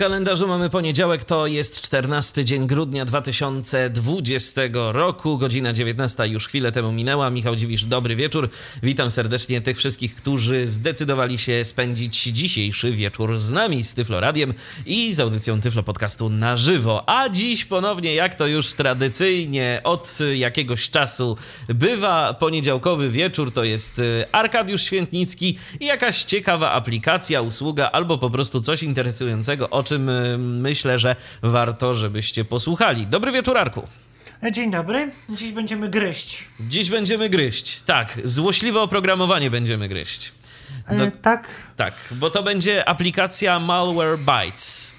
[0.00, 4.60] Kalendarzu mamy poniedziałek, to jest 14 dzień grudnia 2020
[4.92, 7.30] roku, godzina 19 już chwilę temu minęła.
[7.30, 8.48] Michał Dziwisz, dobry wieczór.
[8.82, 14.54] Witam serdecznie tych wszystkich, którzy zdecydowali się spędzić dzisiejszy wieczór z nami, z Tyflo Radiem
[14.86, 17.08] i z audycją Tyflo Podcastu na żywo.
[17.08, 21.36] A dziś ponownie, jak to już tradycyjnie od jakiegoś czasu
[21.68, 28.30] bywa, poniedziałkowy wieczór to jest y, Arkadiusz Świętnicki i jakaś ciekawa aplikacja, usługa albo po
[28.30, 33.06] prostu coś interesującego, o y, myślę, że warto, żebyście posłuchali.
[33.06, 33.88] Dobry wieczór, Arku.
[34.52, 35.10] Dzień dobry.
[35.28, 36.48] Dziś będziemy gryźć.
[36.60, 37.82] Dziś będziemy gryźć.
[37.82, 40.32] Tak, złośliwe oprogramowanie będziemy gryźć.
[40.88, 41.04] Do...
[41.04, 41.48] E, tak.
[41.76, 44.92] Tak, bo to będzie aplikacja Malwarebytes.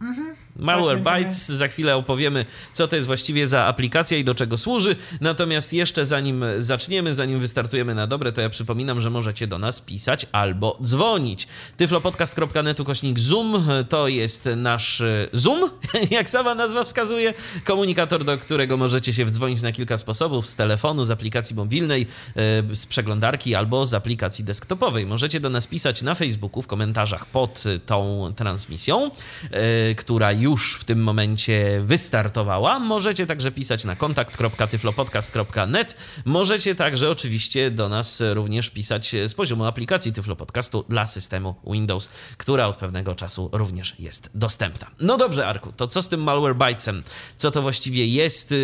[0.00, 0.45] Mhm.
[0.58, 4.58] Malware tak, Bytes, za chwilę opowiemy, co to jest właściwie za aplikacja i do czego
[4.58, 4.96] służy.
[5.20, 9.80] Natomiast jeszcze zanim zaczniemy, zanim wystartujemy na dobre, to ja przypominam, że możecie do nas
[9.80, 11.48] pisać albo dzwonić.
[11.76, 15.70] tyflopodcast.net kośnik Zoom to jest nasz e, Zoom,
[16.10, 21.04] jak sama nazwa wskazuje, komunikator, do którego możecie się wdzwonić na kilka sposobów, z telefonu,
[21.04, 25.06] z aplikacji mobilnej, e, z przeglądarki albo z aplikacji desktopowej.
[25.06, 29.10] Możecie do nas pisać na Facebooku w komentarzach pod tą transmisją,
[29.50, 32.78] e, która już już w tym momencie wystartowała.
[32.78, 35.96] Możecie także pisać na kontakt.tyflopodcast.net.
[36.24, 42.10] Możecie także oczywiście do nas również pisać z poziomu aplikacji Tyflo Podcastu dla systemu Windows,
[42.36, 44.90] która od pewnego czasu również jest dostępna.
[45.00, 47.02] No dobrze, Arku, to co z tym Malwarebytesem?
[47.38, 48.54] Co to właściwie jest?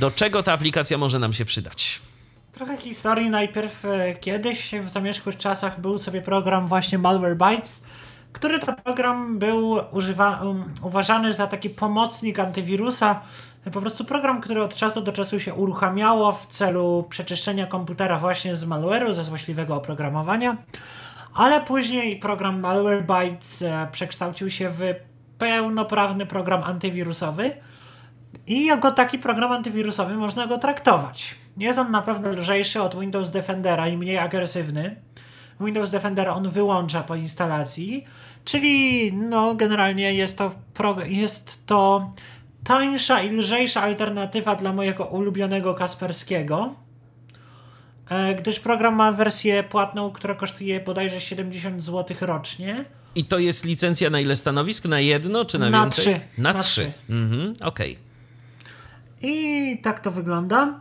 [0.00, 2.00] Do czego ta aplikacja może nam się przydać?
[2.52, 3.30] Trochę historii.
[3.30, 7.82] Najpierw e, kiedyś w zamierzchłych czasach był sobie program właśnie Malwarebytes,
[8.32, 13.20] który to program był używa, um, uważany za taki pomocnik antywirusa.
[13.72, 18.56] Po prostu program, który od czasu do czasu się uruchamiało w celu przeczyszczenia komputera właśnie
[18.56, 20.56] z malware'u, ze złośliwego oprogramowania.
[21.34, 24.80] Ale później program Malwarebytes e, przekształcił się w
[25.38, 27.50] pełnoprawny program antywirusowy.
[28.46, 31.34] I jako taki program antywirusowy można go traktować.
[31.56, 34.96] Jest on na pewno lżejszy od Windows Defendera i mniej agresywny.
[35.60, 38.04] Windows Defender on wyłącza po instalacji,
[38.44, 40.54] czyli no generalnie jest to,
[41.06, 42.12] jest to
[42.64, 46.74] tańsza i lżejsza alternatywa dla mojego ulubionego Kasperskiego,
[48.08, 52.84] e, gdyż program ma wersję płatną, która kosztuje bodajże 70 zł rocznie.
[53.14, 54.84] I to jest licencja na ile stanowisk?
[54.84, 56.04] Na jedno czy na, na więcej?
[56.04, 56.20] Trzy.
[56.38, 56.70] Na, na trzy.
[56.70, 56.92] trzy.
[57.10, 57.92] Mhm, Okej.
[57.92, 58.12] Okay.
[59.30, 60.80] I tak to wygląda.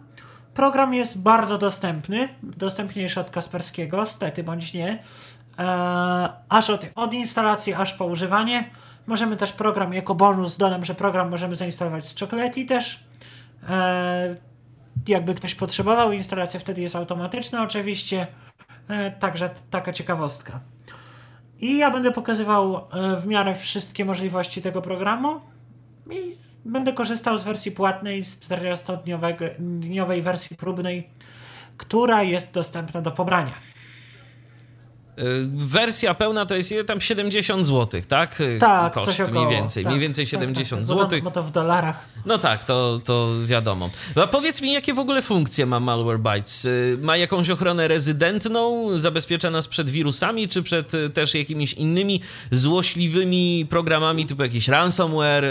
[0.54, 5.04] Program jest bardzo dostępny, dostępniejszy od Kasperskiego, stety bądź nie.
[5.58, 8.70] Eee, aż od, od instalacji, aż po używanie.
[9.08, 13.04] Możemy też program jako bonus, dodam, że program możemy zainstalować z Chocolate też.
[13.70, 14.36] Eee,
[15.08, 18.28] jakby ktoś potrzebował, instalacja wtedy jest automatyczna oczywiście.
[18.90, 20.60] Eee, także taka ciekawostka.
[21.62, 25.42] I ja będę pokazywał e, w miarę wszystkie możliwości tego programu.
[26.12, 26.36] I
[26.66, 31.10] będę korzystał z wersji płatnej, z 40-dniowej wersji próbnej,
[31.78, 33.54] która jest dostępna do pobrania.
[35.20, 35.24] Y,
[35.54, 38.42] wersja pełna to jest tam 70 zł, tak?
[38.42, 39.84] Y, tak, Koszt coś około, mniej więcej.
[39.84, 41.20] Tak, mniej więcej 70 tak, tak, zł.
[41.24, 42.06] Bo to, w dolarach.
[42.26, 43.90] No tak, to, to wiadomo.
[44.24, 46.66] A powiedz mi, jakie w ogóle funkcje ma Malwarebytes?
[46.66, 48.88] Y, ma jakąś ochronę rezydentną?
[48.98, 55.46] Zabezpiecza nas przed wirusami, czy przed też jakimiś innymi złośliwymi programami, typu jakiś ransomware?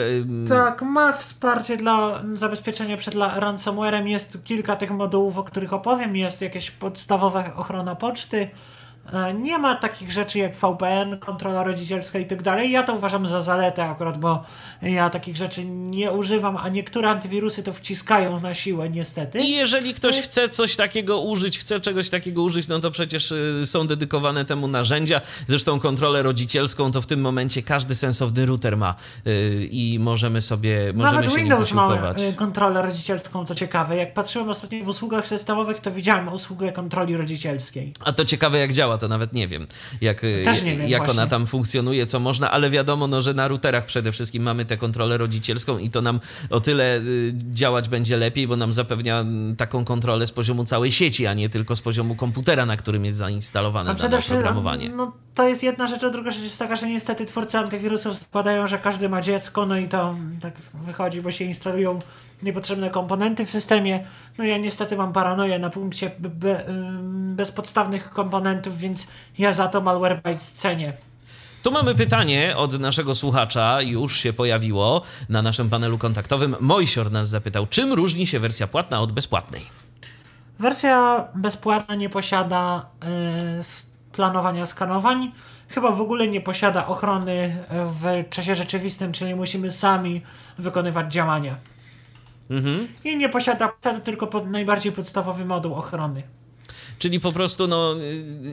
[0.48, 4.08] Tak, ma wsparcie dla zabezpieczenia przed ransomwarem.
[4.08, 6.16] Jest kilka tych modułów, o których opowiem.
[6.16, 8.50] Jest jakieś podstawowa ochrona poczty
[9.40, 12.70] nie ma takich rzeczy jak VPN, kontrola rodzicielska i tak dalej.
[12.70, 14.44] Ja to uważam za zaletę akurat, bo
[14.82, 19.40] ja takich rzeczy nie używam, a niektóre antywirusy to wciskają na siłę niestety.
[19.40, 23.32] I jeżeli ktoś e, chce coś takiego użyć, chce czegoś takiego użyć, no to przecież
[23.32, 25.20] y, są dedykowane temu narzędzia.
[25.48, 28.94] Zresztą kontrolę rodzicielską to w tym momencie każdy sensowny router ma
[29.26, 33.96] y, i możemy sobie możemy Nawet się Windows ma y, kontrolę rodzicielską, to ciekawe.
[33.96, 37.92] Jak patrzyłem ostatnio w usługach systemowych, to widziałem usługę kontroli rodzicielskiej.
[38.04, 39.66] A to ciekawe jak działa to nawet nie wiem,
[40.00, 40.22] jak,
[40.64, 44.12] nie wiem, jak ona tam funkcjonuje, co można, ale wiadomo, no, że na routerach przede
[44.12, 46.20] wszystkim mamy tę kontrolę rodzicielską i to nam
[46.50, 49.24] o tyle y, działać będzie lepiej, bo nam zapewnia
[49.56, 53.18] taką kontrolę z poziomu całej sieci, a nie tylko z poziomu komputera, na którym jest
[53.18, 54.88] zainstalowane dane oprogramowanie.
[54.88, 58.66] No to jest jedna rzecz, a druga rzecz jest taka, że niestety twórcy antywirusów składają,
[58.66, 61.98] że każdy ma dziecko, no i to tak wychodzi, bo się instalują
[62.42, 64.04] niepotrzebne komponenty w systemie.
[64.38, 66.64] No ja niestety mam paranoję na punkcie be, be,
[67.34, 69.06] bezpodstawnych komponentów, więc
[69.38, 70.92] ja za to Malwarebytes cenię.
[71.62, 76.56] Tu mamy pytanie od naszego słuchacza, już się pojawiło na naszym panelu kontaktowym.
[76.60, 79.66] Mojsior nas zapytał, czym różni się wersja płatna od bezpłatnej?
[80.58, 82.86] Wersja bezpłatna nie posiada
[83.58, 83.62] y,
[84.12, 85.32] planowania skanowań.
[85.68, 90.22] Chyba w ogóle nie posiada ochrony w czasie rzeczywistym, czyli musimy sami
[90.58, 91.56] wykonywać działania.
[92.50, 92.88] Mhm.
[93.04, 96.22] I nie posiada, posiada tylko pod najbardziej podstawowy moduł ochrony.
[96.98, 97.94] Czyli po prostu no,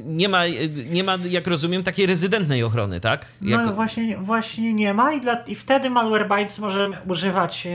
[0.06, 0.42] nie, ma,
[0.90, 3.26] nie ma, jak rozumiem, takiej rezydentnej ochrony, tak?
[3.42, 3.66] Jak...
[3.66, 7.68] No właśnie, właśnie nie ma i, dla, i wtedy Malwarebytes możemy używać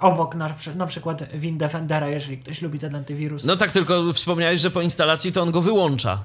[0.00, 3.44] obok na, na przykład WinDefendera, jeżeli ktoś lubi ten antywirus.
[3.44, 6.18] No tak, tylko wspomniałeś, że po instalacji to on go wyłącza.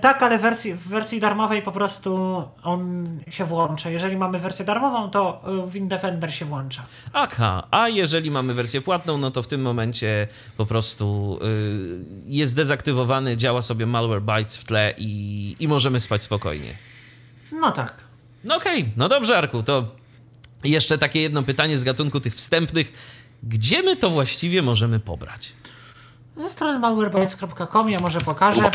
[0.00, 3.90] Tak, ale wersji, w wersji darmowej po prostu on się włącza.
[3.90, 6.82] Jeżeli mamy wersję darmową, to e, WinDefender się włącza.
[7.12, 12.56] Aha, a jeżeli mamy wersję płatną, no to w tym momencie po prostu yy, jest
[12.56, 16.74] dezaktywowany, działa sobie Malwarebytes w tle i, i możemy spać spokojnie.
[17.52, 17.94] No tak.
[18.44, 18.92] No okej, okay.
[18.96, 19.84] no dobrze Arku, to
[20.64, 22.92] jeszcze takie jedno pytanie z gatunku tych wstępnych.
[23.42, 25.52] Gdzie my to właściwie możemy pobrać?
[26.36, 28.70] Ze strony malwarebytes.com ja może pokażę.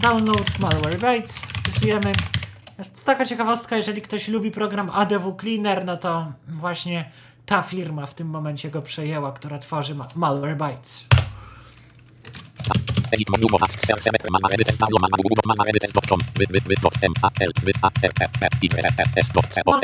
[0.00, 2.12] Download Malwarebytes, wpisujemy.
[2.78, 7.10] Jest to taka ciekawostka, jeżeli ktoś lubi program ADW Cleaner, no to właśnie
[7.46, 11.06] ta firma w tym momencie go przejęła, która tworzy ma Malwarebytes.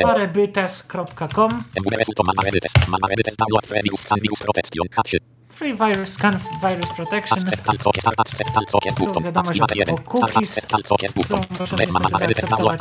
[0.03, 1.63] Malwarebytes.com
[5.53, 7.39] Free Virus Scan Virus Protection.
[9.13, 10.59] Tu wiadomość o cookies,
[11.25, 12.79] którą możemy zaakceptować.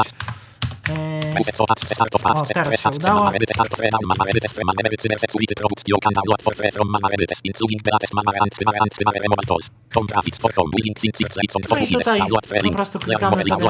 [12.62, 13.64] No po prostu klikamy sobie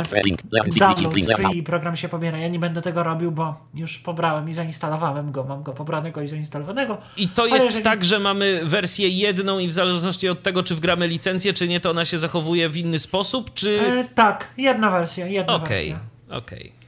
[1.55, 2.39] i program się pobiera.
[2.39, 5.45] Ja nie będę tego robił, bo już pobrałem i zainstalowałem go.
[5.45, 6.99] Mam go pobranego i zainstalowanego.
[7.17, 7.85] I to jest jeżeli...
[7.85, 11.81] tak, że mamy wersję jedną i w zależności od tego, czy wgramy licencję, czy nie,
[11.81, 13.81] to ona się zachowuje w inny sposób, czy...
[13.81, 15.69] E, tak, jedna wersja, jedna okay.
[15.69, 15.99] wersja.
[16.29, 16.82] Okej, okej.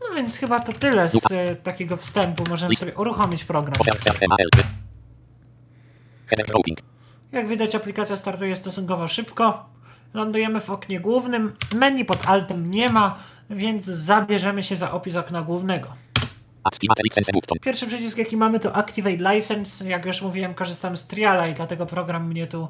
[0.00, 2.44] No więc chyba to tyle z e, takiego wstępu.
[2.48, 3.74] Możemy sobie uruchomić program.
[7.32, 9.66] Jak widać aplikacja startuje stosunkowo szybko.
[10.14, 11.56] Lądujemy w oknie głównym.
[11.74, 13.18] Menu pod altem nie ma,
[13.50, 15.88] więc zabierzemy się za opis okna głównego.
[17.60, 19.88] Pierwszy przycisk jaki mamy to Activate License.
[19.88, 22.68] Jak już mówiłem korzystam z Triala i dlatego program mnie tu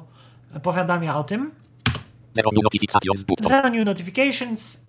[0.63, 1.51] powiadamia o tym.
[3.49, 4.81] Zero New Notifications.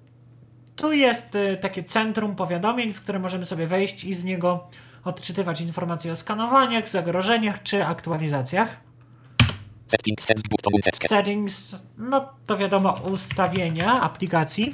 [0.76, 4.68] Tu jest y, takie centrum powiadomień, w które możemy sobie wejść i z niego
[5.04, 8.80] odczytywać informacje o skanowaniach, zagrożeniach czy aktualizacjach.
[11.08, 14.72] Settings, no to wiadomo ustawienia aplikacji.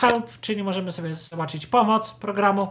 [0.00, 2.68] Help, czyli możemy sobie zobaczyć pomoc programu.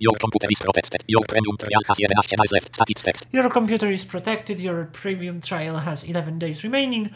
[0.00, 1.04] Your computer is protected.
[1.08, 2.74] Your premium trial has 11 days left.
[2.74, 3.26] Static text.
[3.32, 4.60] Your computer is protected.
[4.60, 7.08] Your premium trial has 11 days remaining.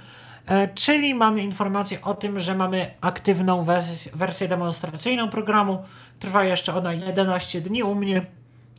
[0.47, 5.83] E, czyli mamy informację o tym, że mamy aktywną wers wersję demonstracyjną programu.
[6.19, 8.27] Trwa jeszcze ona 11 dni u mnie.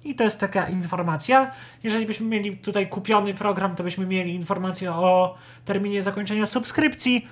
[0.03, 1.51] I to jest taka informacja.
[1.83, 5.35] Jeżeli byśmy mieli tutaj kupiony program, to byśmy mieli informację o
[5.65, 7.27] terminie zakończenia subskrypcji.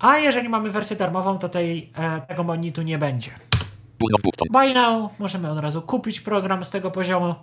[0.00, 3.30] A jeżeli mamy wersję darmową, to tej, e, tego monitu nie będzie.
[4.50, 5.10] Buy now.
[5.18, 7.34] Możemy od razu kupić program z tego poziomu.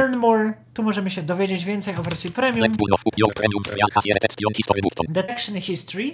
[0.00, 0.52] Learn more.
[0.74, 2.62] Tu możemy się dowiedzieć więcej o wersji premium.
[5.08, 6.10] Detection History.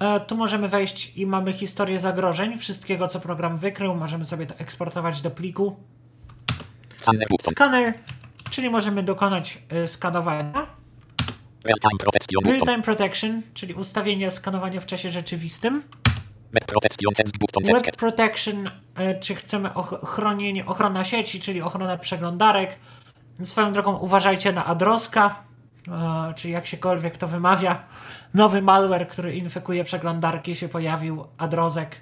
[0.00, 3.94] E, tu możemy wejść i mamy historię zagrożeń, wszystkiego co program wykrył.
[3.94, 5.76] Możemy sobie to eksportować do pliku.
[7.52, 7.94] Scanner,
[8.50, 10.66] czyli możemy dokonać y, skanowania.
[12.46, 15.82] Real-time protection, czyli ustawienie skanowania w czasie rzeczywistym.
[17.86, 22.78] Web Protection, e, czy chcemy ochronienie, ochrona sieci, czyli ochrona przeglądarek.
[23.42, 25.42] Swoją drogą uważajcie na Adroska,
[25.88, 27.82] e, czy jak siekolwiek to wymawia.
[28.34, 31.96] Nowy malware, który infekuje przeglądarki się pojawił, Adrozek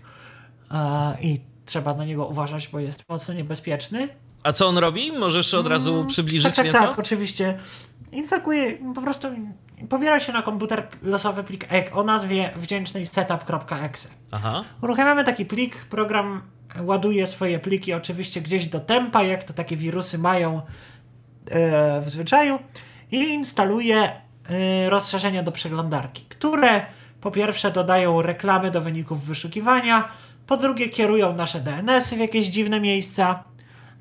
[0.71, 4.09] e, i trzeba na niego uważać, bo jest mocno niebezpieczny.
[4.42, 5.12] A co on robi?
[5.12, 6.78] Możesz od razu mm, przybliżyć tak, tak, nieco?
[6.78, 7.59] Tak, oczywiście.
[8.12, 9.28] Infekuje, po prostu
[9.88, 14.09] pobiera się na komputer losowy plik o nazwie wdzięcznej setup.exe.
[14.83, 16.42] Uruchamiamy taki plik, program
[16.81, 20.62] ładuje swoje pliki oczywiście gdzieś do tempa, jak to takie wirusy mają
[21.50, 22.59] e, w zwyczaju
[23.11, 26.87] i instaluje e, rozszerzenia do przeglądarki, które
[27.21, 30.09] Po pierwsze dodają reklamy do wyników wyszukiwania,
[30.47, 33.45] po drugie kierują nasze DNS-y w jakieś dziwne miejsca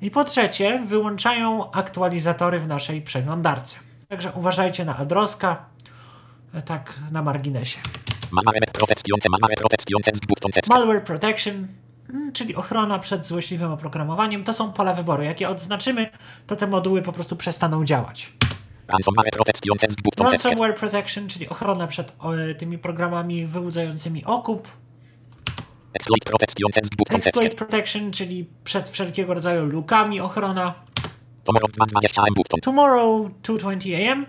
[0.00, 3.91] i po trzecie wyłączają aktualizatory w naszej przeglądarce.
[4.12, 5.64] Także uważajcie na adroska,
[6.54, 7.80] e, tak na marginesie.
[10.78, 11.66] Malware protection,
[12.10, 15.22] mm, czyli ochrona przed złośliwym oprogramowaniem, to są pola wyboru.
[15.22, 16.06] Jak je odznaczymy,
[16.46, 18.32] to te moduły po prostu przestaną działać.
[20.48, 22.12] Ransomware protection, czyli ochrona przed
[22.58, 24.68] tymi programami wyłudzającymi okup.
[27.28, 27.54] Exploit.
[27.54, 30.74] Protection, czyli przed wszelkiego rodzaju lukami ochrona.
[31.44, 32.60] Tomorrow 220 am button.
[32.60, 34.26] Tomorrow 2.20 am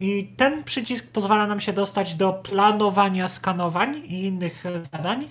[0.00, 5.28] i ten przycisk pozwala nam się dostać do planowania skanowań i innych e, zadań.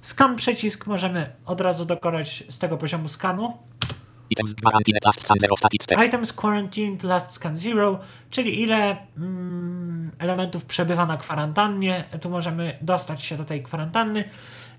[0.00, 3.58] Scan przycisk możemy od razu dokonać z tego poziomu skanu.
[4.30, 6.04] Items guaranteed last scan zero static text.
[6.06, 7.98] Items quarantined last scan zero,
[8.30, 12.04] czyli ile mm, elementów przebywa na kwarantannie.
[12.20, 14.24] Tu możemy dostać się do tej kwarantanny.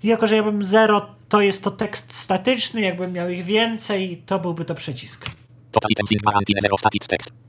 [0.03, 2.81] I jako, że ja bym 0, to jest to tekst statyczny.
[2.81, 5.25] Jakbym miał ich więcej, to byłby to przycisk.
[6.62, 6.75] Zero.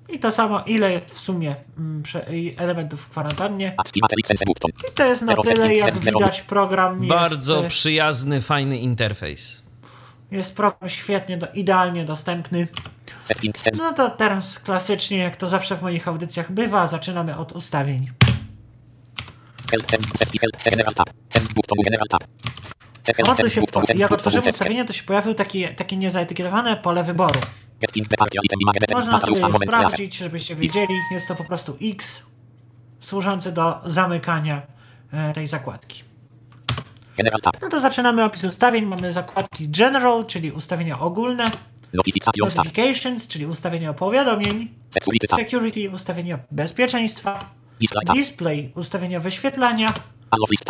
[0.08, 2.02] I to samo, ile jest w sumie mm,
[2.56, 3.74] elementów w kwarantannie.
[4.88, 6.18] I to jest na Zero tyle, jak zero.
[6.18, 9.62] widać program jest, Bardzo e, przyjazny, fajny interfejs.
[10.30, 12.68] jest program świetnie, do, idealnie dostępny.
[13.78, 18.10] No to teraz klasycznie, jak to zawsze w moich audycjach bywa, zaczynamy od ustawień.
[23.26, 23.62] O, tu się,
[23.94, 27.40] jak otworzymy ustawienie, to się pojawił taki, takie niezaetykietowane pole wyboru.
[28.92, 29.36] Można sobie
[29.66, 30.94] sprawdzić, żebyście wiedzieli.
[31.12, 32.22] Jest to po prostu X
[33.00, 34.62] służący do zamykania
[35.12, 36.02] e, tej zakładki.
[37.62, 38.84] No to zaczynamy opis ustawień.
[38.84, 41.50] Mamy zakładki General, czyli ustawienia ogólne.
[42.56, 44.68] Notifications czyli ustawienia powiadomień.
[44.90, 45.26] Security.
[45.28, 47.61] Security, ustawienia bezpieczeństwa.
[48.14, 49.92] Display ustawienia wyświetlania.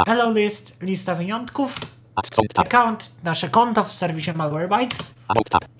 [0.06, 1.74] Hello List, lista wyjątków.
[2.56, 5.14] Account, nasze konto w serwisie Malwarebytes.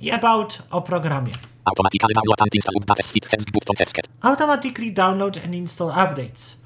[0.01, 1.33] I About o programie.
[1.65, 3.13] Automatically download and install updates
[3.53, 3.97] button text.
[4.23, 6.57] Automatically download and install updates.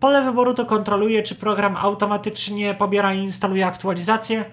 [0.00, 4.44] Pole wyboru to kontroluje, czy program automatycznie pobiera i instaluje aktualizacje.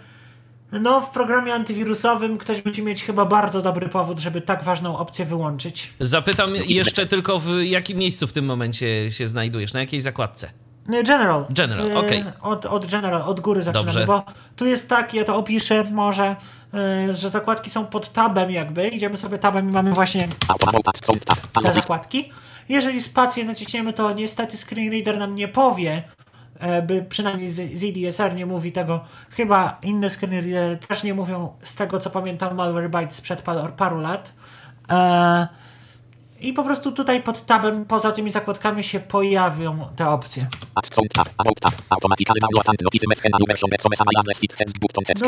[0.72, 5.26] No, w programie antywirusowym ktoś musi mieć chyba bardzo dobry powód, żeby tak ważną opcję
[5.26, 5.94] wyłączyć.
[6.00, 10.50] Zapytam jeszcze tylko, w jakim miejscu w tym momencie się znajdujesz, na jakiej zakładce?
[10.88, 11.46] General.
[11.50, 12.24] General, E, okej.
[12.42, 14.06] Od, od General, od góry zaczynamy, Dobrze.
[14.06, 14.24] bo
[14.56, 16.36] tu jest tak, ja to opiszę może,
[16.74, 18.88] e, że zakładki są pod tabem jakby.
[18.88, 20.28] Idziemy sobie tabem i mamy właśnie
[21.64, 22.32] te zakładki.
[22.70, 26.04] Jeżeli spację naciśniemy, to niestety screen reader nam nie powie,
[26.82, 29.06] by przynajmniej ZDSR nie mówi tego.
[29.30, 34.02] Chyba inne screen readery też nie mówią, z tego co pamiętam, Malwarebytes sprzed paru, paru
[34.02, 34.34] lat.
[34.92, 35.48] E,
[36.40, 40.48] I po prostu tutaj pod tabem, poza tymi zakładkami się pojawią te opcje.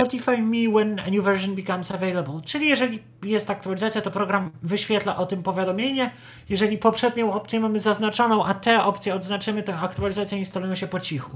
[0.01, 2.41] Notify me when a new version becomes available.
[2.45, 6.11] Czyli jeżeli jest aktualizacja, to program wyświetla o tym powiadomienie.
[6.49, 11.31] Jeżeli poprzednią opcję mamy zaznaczoną, a te opcje odznaczymy, to aktualizacje instalują się po cichu.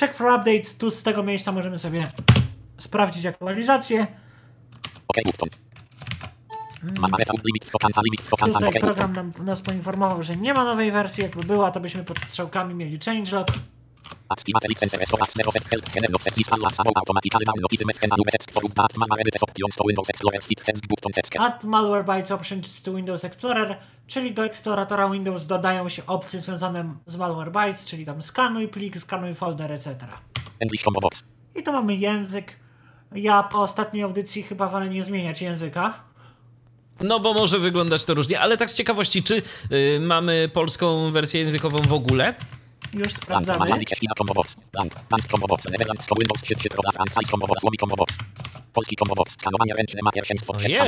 [0.00, 0.76] Check for updates.
[0.76, 2.10] Tu z tego miejsca możemy sobie
[2.78, 4.06] sprawdzić aktualizację.
[5.24, 5.48] Button.
[8.66, 11.22] Tutaj program nam, nas poinformował, że nie ma nowej wersji.
[11.22, 13.46] Jakby była, to byśmy pod strzałkami mieli changelog.
[14.28, 18.12] Activate license restore zero set help general set install apps about automatically download me when
[18.12, 19.76] a new text for update my edit options.
[21.38, 28.06] Add to Windows Explorer, czyli do eksploratora Windows dodają się opcje związane z Malwarebytes, czyli
[28.06, 29.96] tam skanuj plik, skanuj folder, etc.
[31.54, 32.56] I tu mamy język.
[33.14, 36.07] Ja po ostatniej audycji chyba wolę nie zmieniać języka.
[37.00, 41.40] No bo może wyglądać to różnie, ale tak z ciekawości, czy y, mamy polską wersję
[41.40, 42.34] językową w ogóle?
[42.94, 43.58] Już sprawdzamy.
[43.58, 44.56] Manualik Cieślina combo box.
[44.72, 45.64] Blank, blank combo box.
[45.64, 47.60] Netherlands to Windows 3 3 Pro Franchise combo box.
[47.60, 48.16] Złomi combo box.
[48.72, 49.32] Polski combo box.
[49.32, 50.82] Skanowanie ręczne ma pierwszeństwo przed jest.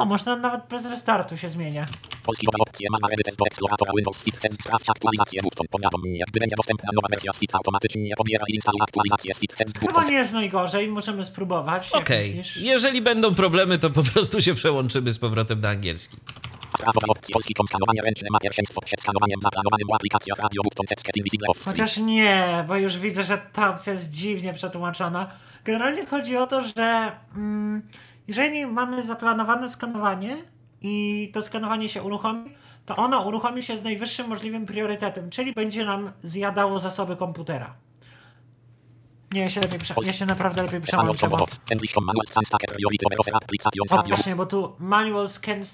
[0.00, 1.86] O, można nawet bez restartu się zmienia.
[2.24, 5.66] Polski nowe opcje ma edytes do eksploratora Windows Fit Text sprawdź aktualizację button.
[5.70, 10.04] Powiadomienie, gdy będzie dostępna nowa wersja Fit automatycznie pobiera i instaluje aktualizację Fit Text Chyba
[10.04, 11.92] nie jest najgorzej, możemy spróbować.
[11.92, 12.64] Okej, myślisz?
[12.64, 16.16] jeżeli będą problemy, to po prostu się przełączymy z powrotem na angielski.
[21.64, 25.30] Chociaż nie, bo już widzę, że ta opcja jest dziwnie przetłumaczona.
[25.64, 27.82] Generalnie chodzi o to, że mm,
[28.28, 30.36] jeżeli mamy zaplanowane skanowanie
[30.80, 32.50] i to skanowanie się uruchomi,
[32.86, 37.74] to ono uruchomi się z najwyższym możliwym priorytetem, czyli będzie nam zjadało zasoby komputera.
[39.32, 39.94] Nie, ja się, lepiej prze...
[40.04, 41.46] ja się naprawdę lepiej przełączę, bo...
[43.90, 45.64] O właśnie, bo tu manual scan,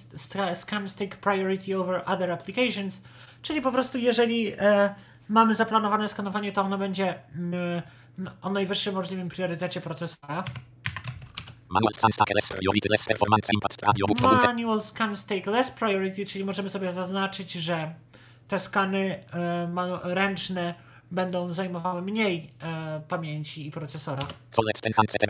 [0.54, 3.02] scan stick priority over other applications,
[3.42, 4.94] czyli po prostu jeżeli e,
[5.28, 7.82] mamy zaplanowane skanowanie, to ono będzie mm,
[8.42, 10.44] o najwyższym możliwym priorytecie procesora.
[11.68, 14.06] Manual scan stacker less priority less performance impact stadio.
[14.06, 17.94] Book for Manual scan stick less priority, czyli możemy sobie zaznaczyć, że
[18.48, 20.74] te skany e, ręczne
[21.10, 24.22] będą zajmowały mniej e, pamięci i procesora.
[24.56, 25.22] Collect enhanced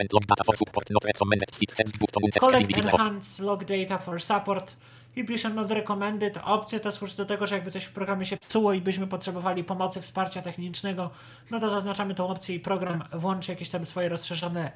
[3.39, 4.75] log data for support
[5.15, 6.39] i pisze not recommended.
[6.43, 9.63] Opcja ta służy do tego, że jakby coś w programie się psuło i byśmy potrzebowali
[9.63, 11.09] pomocy, wsparcia technicznego,
[11.51, 14.71] no to zaznaczamy tą opcję i program włączy jakieś tam swoje rozszerzone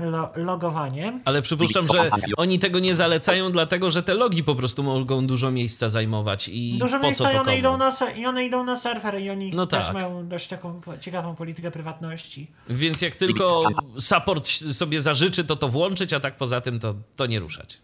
[0.00, 1.20] lo logowanie.
[1.24, 5.50] Ale przypuszczam, że oni tego nie zalecają, dlatego że te logi po prostu mogą dużo
[5.50, 7.58] miejsca zajmować i Dużo po miejsca co i to one, komu?
[7.58, 9.94] idą na i one idą na serwer i oni No też tak.
[9.94, 12.50] mają dość taką ciekawą politykę prywatności.
[12.68, 13.62] Więc jak tylko
[13.98, 17.78] support sobie zażyczy, to to włączyć, a tak poza tym to, to nie ruszać.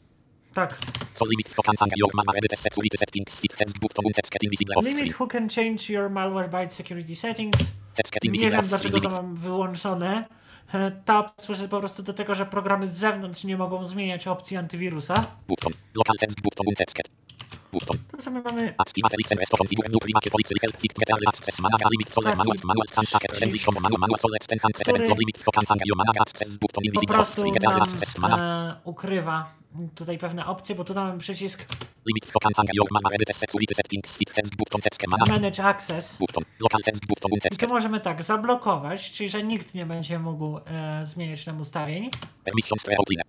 [0.59, 0.75] Tak.
[1.15, 4.85] So limit hook and hang your edit security settings book for text invisible off.
[4.85, 7.59] Limit who can change your malware byte security settings.
[7.95, 10.25] Text Nie wiem dlaczego to mam wyłączone.
[10.75, 14.57] E, Ta służy po prostu do tego, że programy z zewnątrz nie mogą zmieniać opcji
[14.57, 15.15] antywirusa.
[15.49, 15.73] Button.
[15.95, 16.99] Local heads button text.
[17.73, 17.99] Button.
[18.17, 21.59] To sobie mamy Activa Felix and Resto configure new primakie policy help get early access
[21.61, 22.39] managa limit solar Tak.
[22.39, 25.59] manual manual scan stacker English combo manual manual select enhance event Który- log limit hook
[25.59, 29.58] and hang your managa access button invisible off nam access managa e, ukrywa
[29.95, 31.67] tutaj pewne opcje, bo tu mamy przycisk
[35.35, 36.19] Manage Access.
[37.53, 42.11] I tu możemy tak zablokować, czyli że nikt nie będzie mógł e, zmieniać nam ustawień.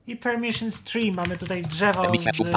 [0.07, 2.51] I Permissions Tree mamy tutaj drzewo Permission z,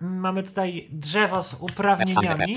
[0.00, 2.52] mamy tutaj drzewo z uprawnieniami.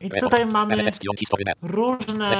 [0.00, 0.76] I tutaj mamy
[1.62, 2.30] różne,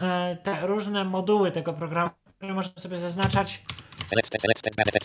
[0.00, 3.62] e, te różne moduły tego programu, które możemy sobie zaznaczać.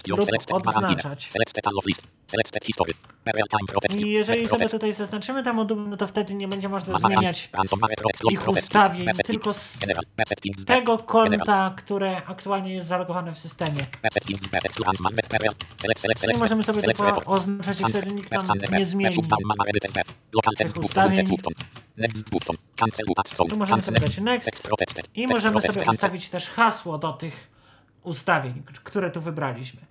[0.07, 1.29] Lub odznaczać.
[3.99, 7.49] I jeżeli sobie tutaj zaznaczymy te moduły, no to wtedy nie będzie można zmieniać
[8.31, 9.79] ich ustawień tylko z
[10.65, 13.85] tego konta, które aktualnie jest zalogowane w systemie.
[14.03, 15.53] Web settings, web text, Hansman, web real.
[15.81, 19.15] Select, select, I select możemy sobie tylko oznaczać i wtedy nikt nam nie zmieni.
[20.57, 21.25] Tych ustawień.
[23.49, 24.67] Tu możemy sobie dać next
[25.15, 27.58] i możemy sobie ustawić też hasło do tych
[28.03, 29.81] ustawień, które tu wybraliśmy.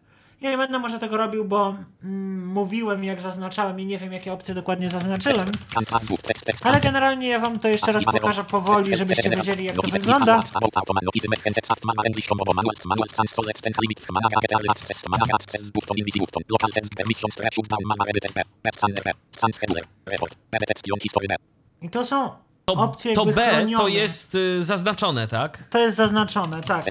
[0.41, 4.33] Ja nie będę może tego robił, bo mm, mówiłem jak zaznaczałem i nie wiem jakie
[4.33, 5.51] opcje dokładnie zaznaczyłem,
[6.63, 10.43] ale generalnie ja wam to jeszcze raz pokażę powoli, żebyście wiedzieli jak to wygląda.
[21.83, 22.31] I to są
[22.69, 23.83] To, opcje to B chronione.
[23.83, 25.59] to jest y, zaznaczone, tak?
[25.71, 26.85] To jest zaznaczone, tak.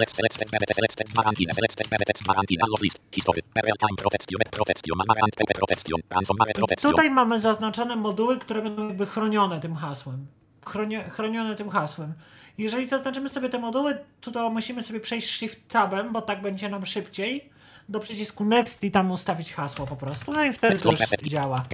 [6.71, 10.27] I tutaj mamy zaznaczone moduły, które będą jakby chronione tym hasłem.
[10.65, 12.13] Chronie, chronione tym hasłem.
[12.57, 16.69] Jeżeli zaznaczymy sobie te moduły, to, to musimy sobie przejść Shift Tabem, bo tak będzie
[16.69, 17.49] nam szybciej,
[17.89, 20.31] do przycisku Next i tam ustawić hasło po prostu.
[20.31, 21.65] No i wtedy to już działa.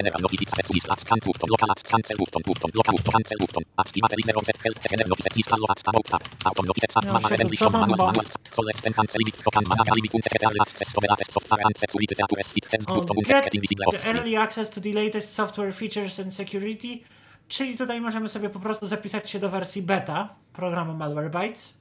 [13.92, 17.00] Get early access to the latest software features and security,
[17.48, 21.74] czyli tutaj możemy sobie po prostu zapisać się do wersji beta programu Malwarebytes.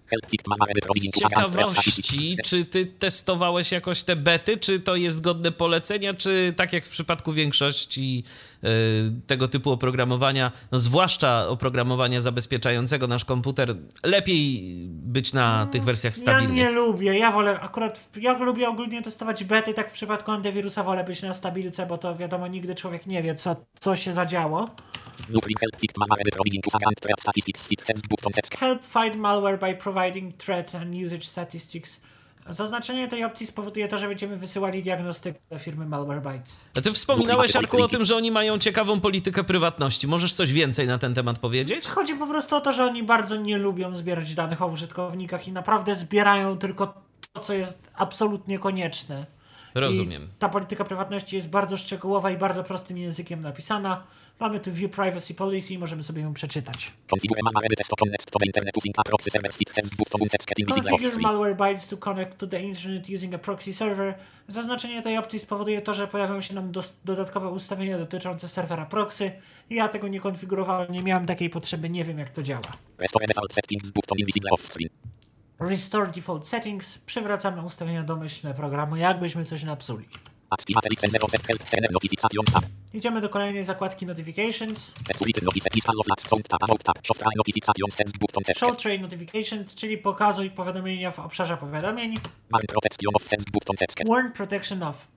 [1.15, 6.73] Z ciekawości, czy ty testowałeś jakoś te bety, czy to jest godne polecenia, czy tak
[6.73, 8.23] jak w przypadku większości
[8.63, 8.67] y,
[9.27, 16.21] tego typu oprogramowania, no zwłaszcza oprogramowania zabezpieczającego nasz komputer, lepiej być na tych wersjach Ja
[16.21, 16.55] stabilnych?
[16.55, 21.03] nie lubię, ja wolę akurat, ja lubię ogólnie testować bety, tak w przypadku antywirusa wolę
[21.03, 24.69] być na stabilce, bo to wiadomo, nigdy człowiek nie wie, co, co się zadziało.
[28.59, 32.01] Help find malware by providing threat and usage statistics.
[32.49, 36.65] Zaznaczenie tej opcji spowoduje to, że będziemy wysyłali diagnostykę do firmy Malwarebytes.
[36.77, 40.07] A ty wspominałeś, Arku, o tym, że oni mają ciekawą politykę prywatności.
[40.07, 41.87] Możesz coś więcej na ten temat powiedzieć?
[41.87, 45.51] Chodzi po prostu o to, że oni bardzo nie lubią zbierać danych o użytkownikach i
[45.51, 46.93] naprawdę zbierają tylko
[47.33, 49.25] to, co jest absolutnie konieczne.
[49.75, 50.23] Rozumiem.
[50.23, 54.03] I ta polityka prywatności jest bardzo szczegółowa i bardzo prostym językiem napisana.
[54.41, 56.91] Mamy tu View Privacy Policy i możemy sobie ją przeczytać.
[57.07, 58.39] Configure malware to connect to
[61.97, 64.15] connect to the internet using a proxy server.
[64.47, 66.71] Zaznaczenie tej opcji spowoduje to, że pojawią się nam
[67.05, 69.31] dodatkowe ustawienia dotyczące serwera proxy.
[69.69, 72.71] Ja tego nie konfigurowałem, nie miałem takiej potrzeby, nie wiem jak to działa.
[75.59, 76.97] Restore Default Settings.
[76.97, 80.05] Przywracamy ustawienia domyślne programu, jakbyśmy coś napsuli.
[80.49, 80.89] Activate
[82.93, 84.93] Idziemy do kolejnej zakładki Notifications.
[88.67, 92.13] Show Train Notifications, czyli pokazuj powiadomienia w obszarze powiadomień.
[94.09, 95.07] Warn protection Off.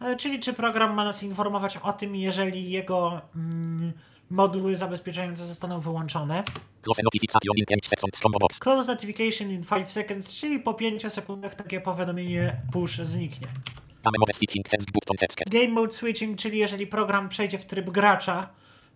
[0.00, 3.92] E, Czyli czy program ma nas informować o tym, jeżeli jego mm,
[4.30, 6.44] moduły zabezpieczające zostaną wyłączone.
[6.82, 8.58] Close notification in 5 seconds combo box.
[8.58, 13.48] Close Notification in 5 seconds, czyli po 5 sekundach takie powiadomienie push zniknie.
[15.50, 18.48] Game mode switching czyli jeżeli program przejdzie w tryb gracza,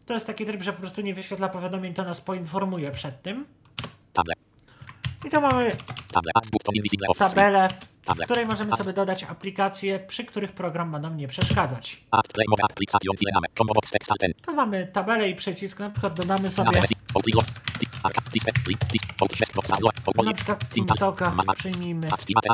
[0.06, 3.46] to jest taki tryb, że po prostu nie wyświetla powiadomień, to nas poinformuje przed tym.
[4.12, 4.43] Table.
[5.24, 5.72] I tu mamy
[7.18, 7.68] tabelę,
[8.16, 12.04] w której możemy sobie dodać aplikacje, przy których program ma nam nie przeszkadzać.
[14.46, 16.70] Tu mamy tabelę i przycisk, na przykład dodamy sobie
[20.24, 20.68] na przykład.
[20.68, 22.06] TikToka, przyjmijmy.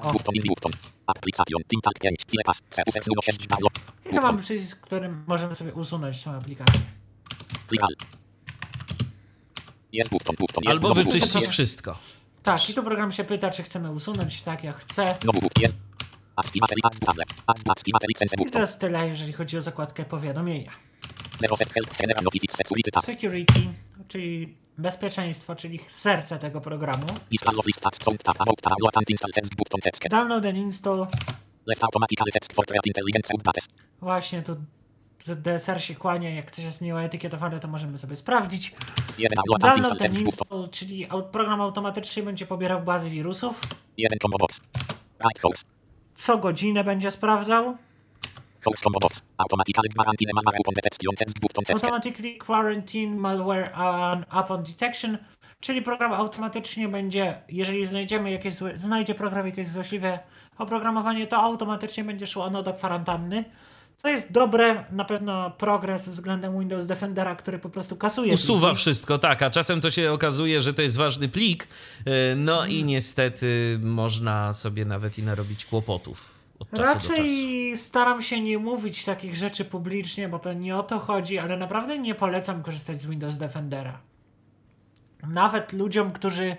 [0.03, 0.13] O.
[0.13, 0.73] boot on in button.
[1.07, 1.63] Application.
[1.69, 2.17] Tintal 5.
[2.31, 2.63] File pass.
[2.71, 3.73] Focus 06 download.
[4.07, 6.81] I tu mamy przycisk, którym możemy sobie usunąć tą aplikację.
[10.67, 11.99] Albo no wyczyścić wszystko.
[12.43, 14.43] Tak, i tu program się pyta, czy chcemy usunąć.
[14.43, 15.17] Tak, ja chcę.
[15.25, 15.33] No
[18.49, 20.71] I to jest tyle, jeżeli chodzi o zakładkę powiadomienia.
[23.03, 23.63] Security
[24.11, 27.07] czyli bezpieczeństwo, czyli serce tego programu.
[30.11, 31.07] Download and install.
[34.01, 34.57] Właśnie tu
[35.25, 38.75] DSR się kłania, jak coś jest nieoetykietowane, to możemy sobie sprawdzić.
[39.61, 43.61] Download and install czyli program automatycznie będzie pobierał bazy wirusów.
[46.15, 47.77] Co godzinę będzie sprawdzał.
[51.69, 55.19] Automatically quarantine malware on, upon detection,
[55.61, 60.19] czyli program automatycznie będzie, jeżeli znajdziemy jakieś znajdzie program jakieś złośliwe
[60.59, 63.45] oprogramowanie, to automatycznie będzie szło ono do kwarantanny.
[64.03, 68.35] To jest dobre, na pewno progres względem Windows Defendera, który po prostu kasuje.
[68.35, 68.77] Usuwa pliki.
[68.81, 71.69] wszystko, tak, a czasem to się okazuje, że to jest ważny plik,
[72.05, 72.71] e, no Mhm.
[72.71, 77.09] i niestety można sobie nawet i narobić kłopotów od czasu do czasu.
[77.09, 81.57] Raczej staram się nie mówić takich rzeczy publicznie, bo to nie o to chodzi, ale
[81.57, 83.99] naprawdę nie polecam korzystać z Windows Defendera.
[85.29, 86.57] Nawet ludziom, którzy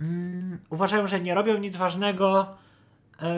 [0.00, 2.56] mm, uważają, że nie robią nic ważnego,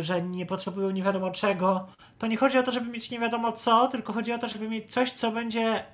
[0.00, 1.86] że nie potrzebują nie wiadomo czego,
[2.18, 4.68] to nie chodzi o to, żeby mieć nie wiadomo co, tylko chodzi o to, żeby
[4.68, 5.84] mieć coś, co będzie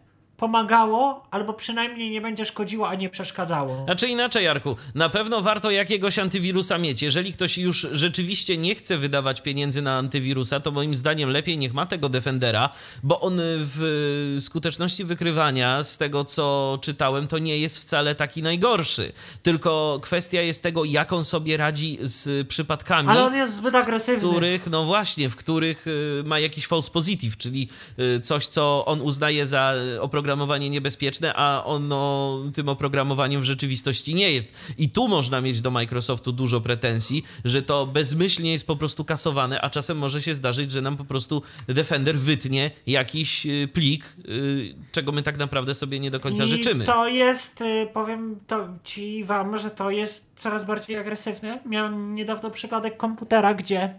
[0.42, 3.85] pomagało, albo przynajmniej nie będzie szkodziło, a nie przeszkadzało.
[3.85, 7.02] Znaczy inaczej, Jarku, na pewno warto jakiegoś antywirusa mieć.
[7.02, 11.74] Jeżeli ktoś już rzeczywiście nie chce wydawać pieniędzy na antywirusa, to moim zdaniem lepiej niech
[11.74, 12.70] ma tego Defendera,
[13.02, 19.12] bo on w skuteczności wykrywania, z tego co czytałem, to nie jest wcale taki najgorszy.
[19.42, 23.09] Tylko kwestia jest tego, jak on sobie radzi z przypadkami.
[23.09, 24.28] Ale on jest zbyt agresywny.
[24.31, 29.00] których, no właśnie, w których y, ma jakiś false positive, czyli y, coś, co on
[29.00, 30.00] uznaje za y,
[30.33, 34.55] oprogramowanie niebezpieczne, a ono tym oprogramowaniem w rzeczywistości nie jest.
[34.79, 39.61] I tu można mieć do Microsoftu dużo pretensji, że to bezmyślnie jest po prostu kasowane,
[39.61, 44.75] a czasem może się zdarzyć, że nam po prostu Defender wytnie jakiś y, plik, y,
[44.92, 46.85] czego my tak naprawdę sobie nie do końca I życzymy.
[46.85, 51.61] to jest, y, powiem to ci wam, że to jest coraz bardziej agresywne.
[51.66, 53.95] Miałem niedawno przypadek komputera, gdzie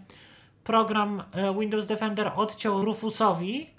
[0.64, 1.22] program
[1.60, 3.73] Windows Defender odciął Rufusowi,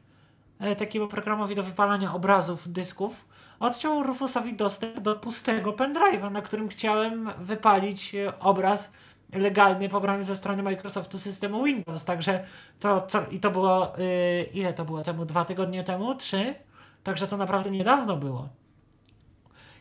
[0.77, 3.25] takiemu programowi do wypalania obrazów, dysków,
[3.59, 8.93] odciął Rufusowi dostęp do pustego pendrive'a, na którym chciałem wypalić e, obraz
[9.33, 12.05] legalny pobrany ze strony Microsoftu systemu Windows.
[12.05, 12.45] Także
[12.79, 15.25] to, co, i to było, y, ile to było temu?
[15.25, 16.15] Dwa tygodnie temu?
[16.15, 16.55] Trzy?
[17.03, 18.49] Także to naprawdę niedawno było.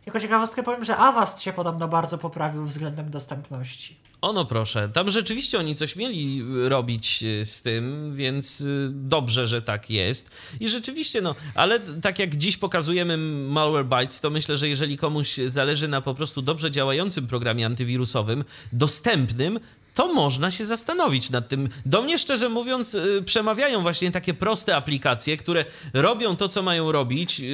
[0.06, 3.96] Jako ciekawostkę powiem, że Avast się podobno bardzo poprawił względem dostępności.
[4.20, 9.46] Ono proszę, tam rzeczywiście oni coś mieli y, robić y, z tym, więc y, dobrze,
[9.46, 10.30] że tak jest.
[10.60, 13.16] I rzeczywiście, no, ale tak jak dziś pokazujemy
[13.48, 19.60] Malwarebytes, to myślę, że jeżeli komuś zależy na po prostu dobrze działającym programie antywirusowym, dostępnym,
[19.94, 21.68] to można się zastanowić nad tym.
[21.86, 26.92] Do mnie, szczerze mówiąc, y, przemawiają właśnie takie proste aplikacje, które robią to, co mają
[26.92, 27.44] robić, y,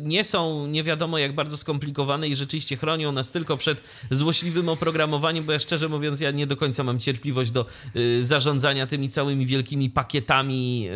[0.00, 5.44] nie są nie wiadomo jak bardzo skomplikowane i rzeczywiście chronią nas tylko przed złośliwym oprogramowaniem,
[5.44, 7.66] bo ja szczerze mówiąc, ja nie do końca mam cierpliwość do
[7.96, 10.88] y, zarządzania tymi całymi wielkimi pakietami,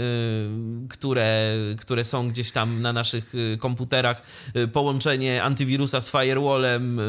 [0.88, 4.22] które, które są gdzieś tam na naszych komputerach,
[4.72, 7.00] połączenie antywirusa z firewallem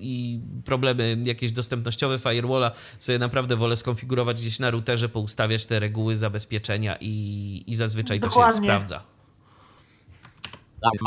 [0.00, 6.16] i problemy jakieś dostępnościowe firewalla sobie naprawdę wolę skonfigurować gdzieś na routerze, poustawiać te reguły
[6.16, 8.52] zabezpieczenia i, i zazwyczaj Dokładnie.
[8.52, 9.02] to się sprawdza.
[10.82, 11.00] Launch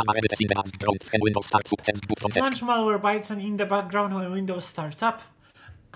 [2.61, 5.13] Malwarebytes in the background when Windows starts up.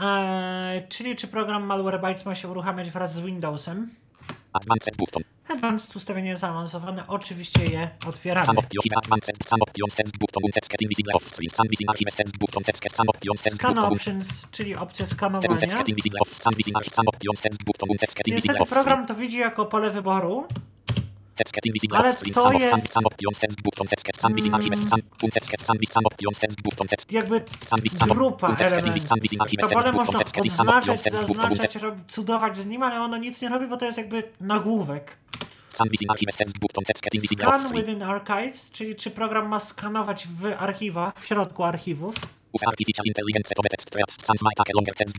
[0.01, 3.89] Eee, czyli czy program Malwarebytes ma się uruchamiać wraz z Windowsem?
[4.55, 5.23] Advanced button.
[5.49, 8.45] Advanced ustawienie zaawansowane, oczywiście je otwieramy.
[13.55, 13.79] Scan.
[13.93, 15.55] Options, czyli opcja skanowania.
[18.35, 20.47] Niestety program to widzi jako pole wyboru.
[21.97, 22.71] Ale to jest-
[26.89, 27.41] text jakby
[28.15, 28.47] grupa
[28.83, 29.09] elementów.
[29.61, 30.19] To pole można
[30.85, 30.99] odznaczać,
[31.57, 35.17] zaznaczać, rob- cudować z nim, ale ono nic nie robi, bo to jest jakby nagłówek.
[37.59, 42.15] Scan within archives, czyli czy program ma skanować w archiwach, w środku archiwów.
[42.53, 44.25] Use artificial intelligence to detect threats.
[44.25, 45.15] Some might take longer text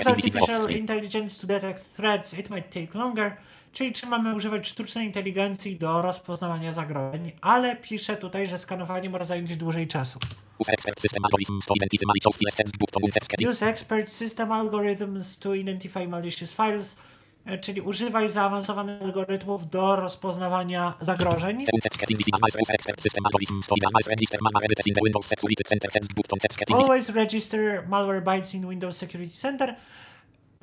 [0.00, 3.36] Use artificial intelligence to detect threats, it might take longer.
[3.72, 9.24] Czyli czy mamy używać sztucznej inteligencji do rozpoznawania zagrożeń, ale pisze tutaj, że skanowanie może
[9.24, 10.18] zająć dłużej czasu.
[10.58, 12.72] Use expert system algorithms to identify malicious files
[13.50, 16.96] Use expert system algorithms to identify malicious files,
[17.46, 21.66] e, czyli używaj zaawansowanych algorytmów do rozpoznawania zagrożeń.
[26.74, 29.74] Always register malware bytes in Windows Security Center.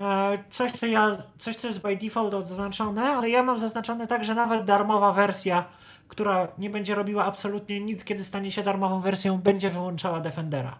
[0.01, 4.25] E, Coś co, ja, coś, co jest by default odznaczone, ale ja mam zaznaczone tak,
[4.25, 5.65] że nawet darmowa wersja,
[6.07, 10.79] która nie będzie robiła absolutnie nic, kiedy stanie się darmową wersją, będzie wyłączała Defendera.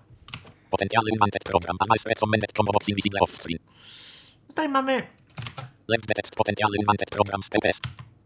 [0.70, 1.78] Potenziale unwanted program.
[1.80, 3.60] Analyze recommended combo box invisible off screen.
[4.48, 5.04] Tutaj mamy
[5.88, 7.80] Left detect potenziale unwanted program PPS.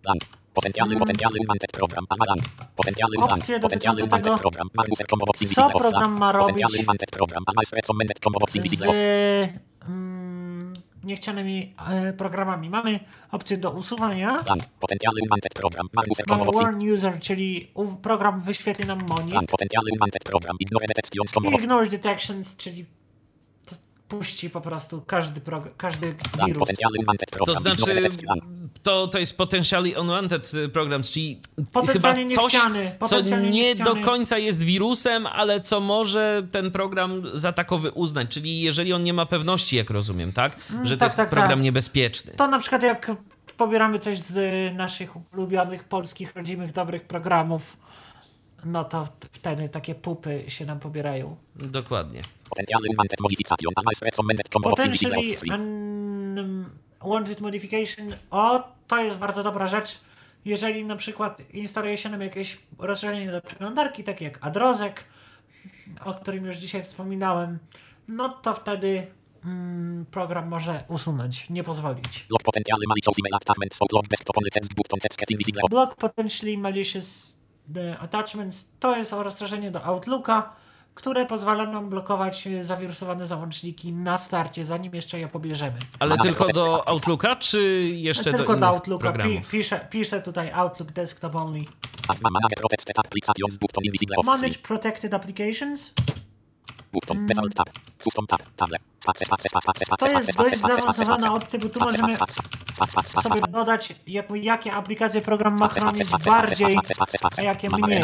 [0.05, 0.21] Lang.
[0.53, 2.05] Potenziale potenziale unwanted program.
[2.09, 2.41] Amalang.
[2.75, 3.31] Potenziale lang.
[3.31, 4.67] Opcje Potenziale dotyczące unwanted tego, program.
[4.73, 7.43] Marbuser combo box co invisible off program ma robić Potenziale unwanted program.
[7.47, 8.17] Analyze recommended
[8.51, 9.70] z invisible off.
[9.87, 12.69] Mm, niechcianymi e, programami.
[12.69, 12.99] Mamy
[13.31, 14.43] opcję do usuwania.
[14.47, 14.63] Lang.
[14.79, 15.87] Potenziale unwanted program.
[16.29, 19.33] Combo Mamy warn user, czyli program wyświetli nam monit.
[19.33, 19.49] Lang.
[19.49, 20.55] Potenziale unwanted program.
[20.59, 22.85] Ignore detections ignore detections, czyli
[24.11, 25.41] puści po prostu każdy,
[25.77, 26.47] każdy Lang.
[26.47, 26.69] wirus.
[27.31, 27.45] Program.
[27.45, 28.01] To znaczy.
[28.27, 28.43] Lang.
[28.83, 31.39] to, to jest potentially unwanted y, programs, czyli
[31.93, 37.51] chyba coś, niechciany, co nie do końca jest wirusem, ale co może ten program za
[37.51, 38.29] takowy uznać.
[38.29, 40.55] Czyli jeżeli on nie ma pewności, jak rozumiem, tak?
[40.83, 41.61] Że to tak, jest tak, program tak.
[41.61, 42.33] niebezpieczny.
[42.37, 43.11] To na przykład jak
[43.57, 47.77] pobieramy coś z y, naszych ulubionych polskich, rodzimych, dobrych programów,
[48.65, 51.35] no to wtedy takie pupy się nam pobierają.
[51.55, 52.21] Dokładnie.
[52.49, 52.89] Potentially
[57.03, 58.15] unwanted modification.
[58.31, 59.99] O, to jest bardzo dobra rzecz.
[60.45, 65.03] Jeżeli na przykład instaluje się nam jakieś rozszerzenie do przeglądarki, takie jak Adrozek,
[66.05, 67.59] o którym już dzisiaj wspominałem,
[68.07, 69.07] no to wtedy
[69.45, 72.25] mm, program może usunąć, nie pozwolić.
[72.29, 73.73] Log potenziale malicious email attachment.
[73.73, 75.69] So log desktop only text button text invisible off.
[75.69, 77.40] Block potentially malicious
[77.99, 80.55] attachments to jest rozszerzenie do Outlooka,
[80.95, 85.77] które pozwala nam blokować e, zawirusowane załączniki na starcie, zanim jeszcze je pobierzemy.
[85.99, 86.89] Ale Mamy tylko do.
[86.89, 87.59] Outlooka, czy
[87.93, 89.13] jeszcze Tylko do do innych Outlooka.
[89.13, 91.61] Pi, piszę, piszę tutaj Outlook Desktop Only.
[94.25, 95.93] Manage protected applications
[97.27, 97.69] default tab.
[97.99, 98.41] Custom tab.
[99.97, 102.17] To jest dość zaawansowana opcja, bo tu możemy
[103.21, 103.93] sobie dodać,
[104.41, 106.67] jakie aplikacje program ma chronić bardziej,
[107.39, 107.99] a jakie mniej.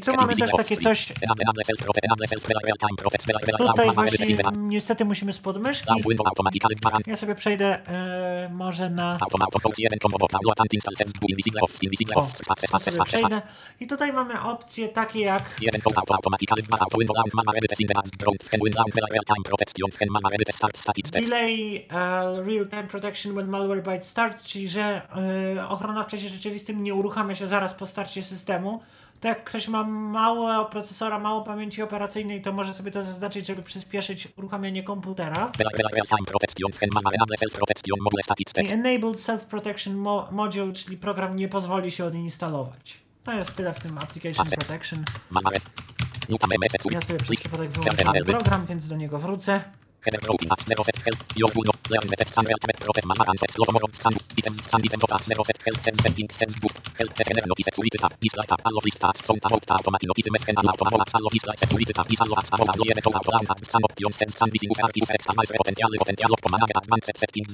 [0.00, 1.12] Tu mamy też takie coś-
[3.70, 4.18] Tutaj właśnie
[4.56, 5.86] niestety musimy spod myszki.
[7.06, 9.16] Ja sobie przejdę e, może na...
[12.16, 12.22] O,
[12.78, 13.42] sobie przejdę.
[13.80, 15.42] I tutaj mamy opcje takie jak
[21.24, 25.02] Delay uh, Real Time Protection when Malware Byte Starts, czyli że
[25.56, 28.80] e, ochrona w czasie rzeczywistym nie uruchamia się zaraz po starcie systemu.
[29.20, 33.62] To jak ktoś ma mało procesora, mało pamięci operacyjnej, to może sobie to zaznaczyć, żeby
[33.62, 35.52] przyspieszyć uruchamianie komputera.
[38.70, 38.72] I.
[38.72, 42.98] Enabled Self Protection mo Module, czyli program nie pozwoli się odinstalować.
[43.24, 45.04] To jest tyle w tym Application Protection.
[46.92, 49.60] Ja sobie przez przypadek wyłączyłem program, więc do niego wrócę.
[50.04, 51.18] Header Grouping at 0 set help.
[51.40, 51.72] Your Uno.
[51.90, 54.14] Learn the text and ultimate protect mama and set logo more scan.
[54.38, 55.78] Items scan item dot at 0 set help.
[55.84, 56.74] Ten settings ten book.
[56.98, 58.12] Help te kener notice security tab.
[58.22, 58.60] Dislike tab.
[58.66, 59.20] All of list tabs.
[59.26, 59.52] Phone tab.
[59.52, 62.06] Out automatic notice met can allow automatic all of dislike security tab.
[62.10, 62.60] Disallow at tab.
[62.60, 63.58] All of the auto tab.
[63.68, 67.52] Scan options ten scan missing user archive select analyze potential potential lock command advanced settings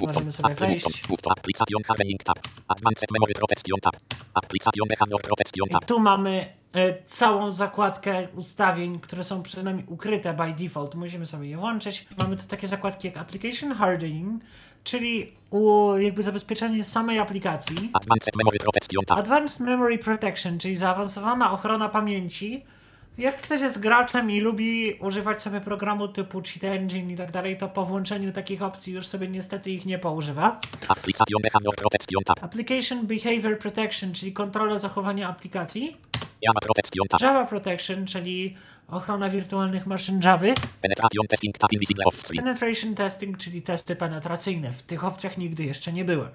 [0.00, 0.84] i możemy sobie wejść.
[1.26, 2.38] Application hardening tab.
[2.68, 3.94] Advanced memory protection tab.
[4.34, 5.84] Application behavior protection I tab.
[5.84, 6.63] tu mamy
[7.04, 10.94] całą zakładkę ustawień, które są przed nami ukryte by default.
[10.94, 12.06] Musimy sobie je włączyć.
[12.18, 14.42] Mamy tu takie zakładki jak Application Hardening,
[14.84, 15.32] czyli
[15.98, 17.90] jakby zabezpieczenie samej aplikacji.
[17.92, 19.02] Advanced memory protection.
[19.08, 22.64] Advanced Memory Protection, czyli zaawansowana ochrona pamięci.
[23.18, 27.56] Jak ktoś jest graczem i lubi używać sobie programu typu Cheat Engine i tak dalej,
[27.56, 30.60] to po włączeniu takich opcji już sobie niestety ich nie poużywa.
[30.88, 32.44] Application behavior protection tab.
[32.44, 35.96] Application Behavior Protection, czyli kontrola zachowania aplikacji.
[36.42, 37.06] Java protection.
[37.20, 38.56] Java Protection, czyli
[38.88, 40.46] ochrona wirtualnych maszyn Java.
[40.80, 41.58] Penetration testing.
[42.36, 44.72] Penetration Testing, czyli testy penetracyjne.
[44.72, 46.28] W tych opcjach nigdy jeszcze nie byłem.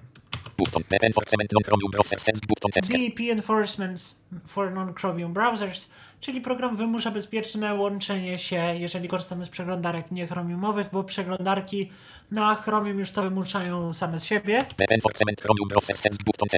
[0.60, 0.84] Button.
[1.02, 2.92] Enforcement non-chromium browser sense button text.
[2.92, 10.12] DEP Enforcements for Non-Chromium Browsers, czyli program wymusza bezpieczne łączenie się, jeżeli korzystamy z przeglądarek
[10.12, 11.92] niechromiumowych, bo przeglądarki
[12.32, 14.66] na Chromium już to wymuszają same z siebie.
[15.42, 15.70] Chromium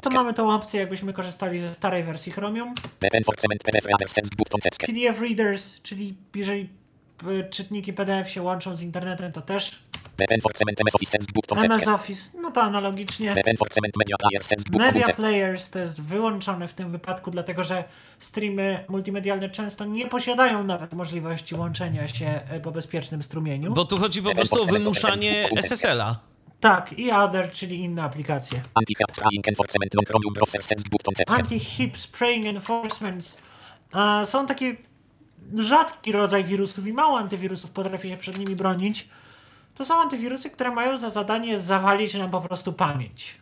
[0.09, 2.73] To mamy tą opcję, jakbyśmy korzystali ze starej wersji Chromium.
[4.87, 6.69] PDF Readers, czyli jeżeli
[7.27, 9.83] y, czytniki PDF się łączą z internetem, to też.
[11.73, 13.33] MS Office no to analogicznie.
[14.71, 15.13] Media.
[15.13, 17.83] Players to jest wyłączone w tym wypadku, dlatego że
[18.19, 23.73] streamy multimedialne często nie posiadają nawet możliwości łączenia się e, po bezpiecznym strumieniu.
[23.73, 26.19] Bo tu chodzi po prostu o wymuszanie SSL-a.
[26.59, 28.61] Tak, i Other, czyli inne aplikacje.
[31.41, 33.37] Anti-hip spraying enforcements
[34.25, 34.77] są taki
[35.57, 39.07] rzadki rodzaj wirusów i mało antywirusów potrafi się przed nimi bronić.
[39.75, 43.41] To są antywirusy, które mają za zadanie zawalić nam po prostu pamięć.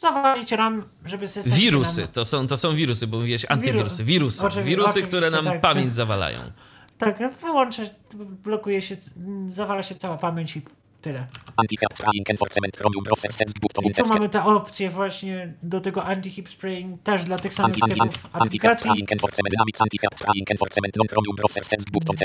[0.00, 2.08] Zawalić RAM, żeby system Wirusy, nam...
[2.08, 4.04] to są, to są wirusy, bo mówiłeś antywirusy.
[4.04, 5.60] Wirusy, wirusy, oczywiście, które nam tak.
[5.60, 6.38] pamięć zawalają.
[6.98, 7.82] Tak, wyłącza,
[8.44, 8.96] blokuje się,
[9.48, 10.62] zawala się cała pamięć i
[11.06, 11.26] tyle.
[13.82, 18.00] I tu mamy te opcje właśnie do tego anti-hip spraying też dla tych samych Anti
[18.00, 20.40] anti anti typów anti-hack aplikacji.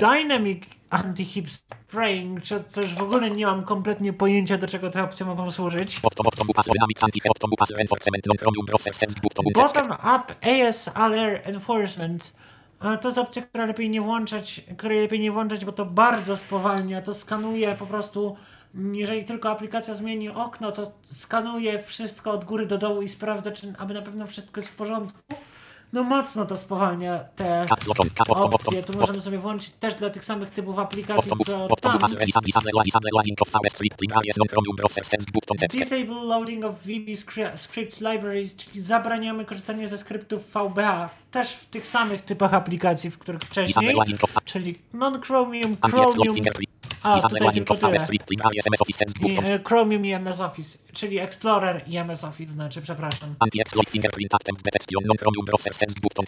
[0.01, 5.03] Dynamic anti-hip spraying, co, co już w ogóle nie mam kompletnie pojęcia do czego te
[5.03, 5.99] opcje mogą służyć.
[5.99, 6.25] Bottom
[10.15, 12.33] up ASLR enforcement.
[13.01, 17.01] To jest opcja, która lepiej nie włączać, której lepiej nie włączać, bo to bardzo spowalnia.
[17.01, 18.37] To skanuje po prostu,
[18.93, 23.73] jeżeli tylko aplikacja zmieni okno, to skanuje wszystko od góry do dołu i sprawdza, czy
[23.77, 25.19] aby na pewno wszystko jest w porządku.
[25.93, 27.65] No mocno to spowalnia te
[28.55, 28.83] opcje.
[28.83, 31.99] Tu możemy sobie włączyć też dla tych samych typów aplikacji, co tam.
[35.79, 41.09] disable loading of VB scri- scripts libraries, czyli zabraniamy korzystania ze skryptów VBA.
[41.31, 43.73] Też w tych samych typach aplikacji, w których wcześniej,
[44.45, 46.71] czyli non-Chromium, Chromium, fingerprint.
[47.03, 47.97] A Disable tutaj tylko tyle.
[49.21, 53.35] I, e, Chromium i MS Office, czyli Explorer i MS Office, znaczy, przepraszam.
[53.39, 56.25] Anti-exploit fingerprint attempt detection non-chromium browser sense button.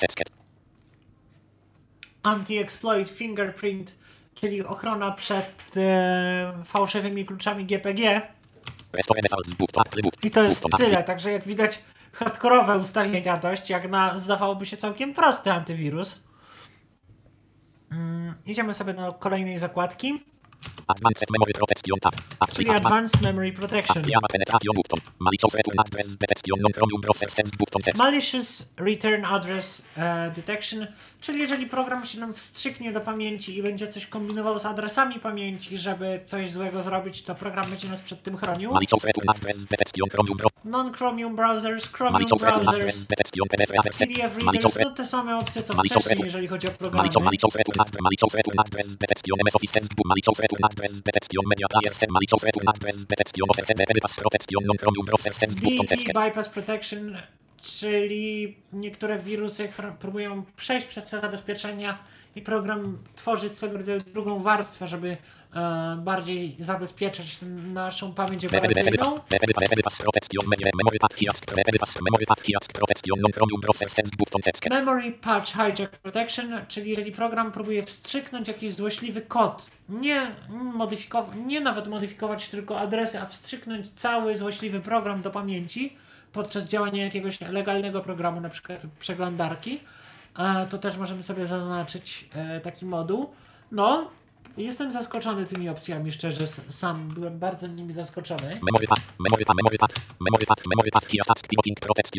[2.24, 3.96] Anti-exploit fingerprint,
[4.36, 8.22] czyli ochrona przed e, fałszywymi kluczami GPG.
[10.24, 11.80] I to jest tyle, także jak widać
[12.14, 16.24] hardkorowe ustawienia dość, jak na zdawałoby się całkiem prosty antywirus.
[17.92, 20.24] Mm, idziemy sobie do kolejnej zakładki,
[20.88, 22.14] Advanced memory protection tab.
[22.56, 22.70] czyli.
[22.86, 24.04] Advanced Memory Protection.
[27.98, 30.88] Malicious return address e, Detection,
[31.22, 35.78] czyli jeżeli program się nam wstrzyknie do pamięci i będzie coś kombinował z adresami pamięci,
[35.78, 38.72] żeby coś złego zrobić, to program będzie nas przed tym chronił.
[40.66, 42.20] Non-Chromium Browsers, Chromium
[42.74, 43.06] Browsers,
[43.98, 47.10] PDF Readers, to te same opcje co wcześniej, jeżeli chodzi o programy.
[56.14, 57.18] Bypass protection
[57.64, 61.98] czyli niektóre wirusy próbują przejść przez te zabezpieczenia
[62.36, 65.18] i program tworzy swego rodzaju drugą warstwę, żeby
[65.98, 67.38] bardziej zabezpieczyć
[67.74, 69.20] naszą pamięć operacyjną.
[74.76, 81.62] Memory Patch Hijack Protection, czyli jeżeli program próbuje wstrzyknąć jakiś złośliwy kod, nie modyfikować, nie
[81.62, 85.96] nawet modyfikować tylko adresy, a wstrzyknąć cały złośliwy program do pamięci,
[86.34, 89.80] podczas działania jakiegoś legalnego programu, na przykład przeglądarki,
[90.40, 93.30] e, to też możemy sobie zaznaczyć e, taki moduł.
[93.72, 94.12] No,
[94.58, 98.60] jestem zaskoczony tymi opcjami, szczerze, sam byłem bardzo nimi zaskoczony.
[101.48, 102.18] Pivoting protection.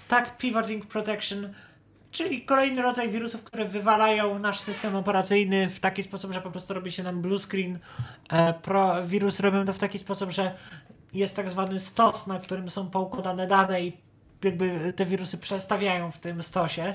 [0.00, 1.48] Stack Pivoting Protection,
[2.10, 6.74] czyli kolejny rodzaj wirusów, które wywalają nasz system operacyjny w taki sposób, że po prostu
[6.74, 7.78] robi się nam blue screen.
[8.30, 10.54] E, pro, wirus robią to w taki sposób, że
[11.12, 13.92] jest tak zwany stos, na którym są poukładane dane i
[14.44, 16.94] jakby te wirusy przestawiają w tym stosie.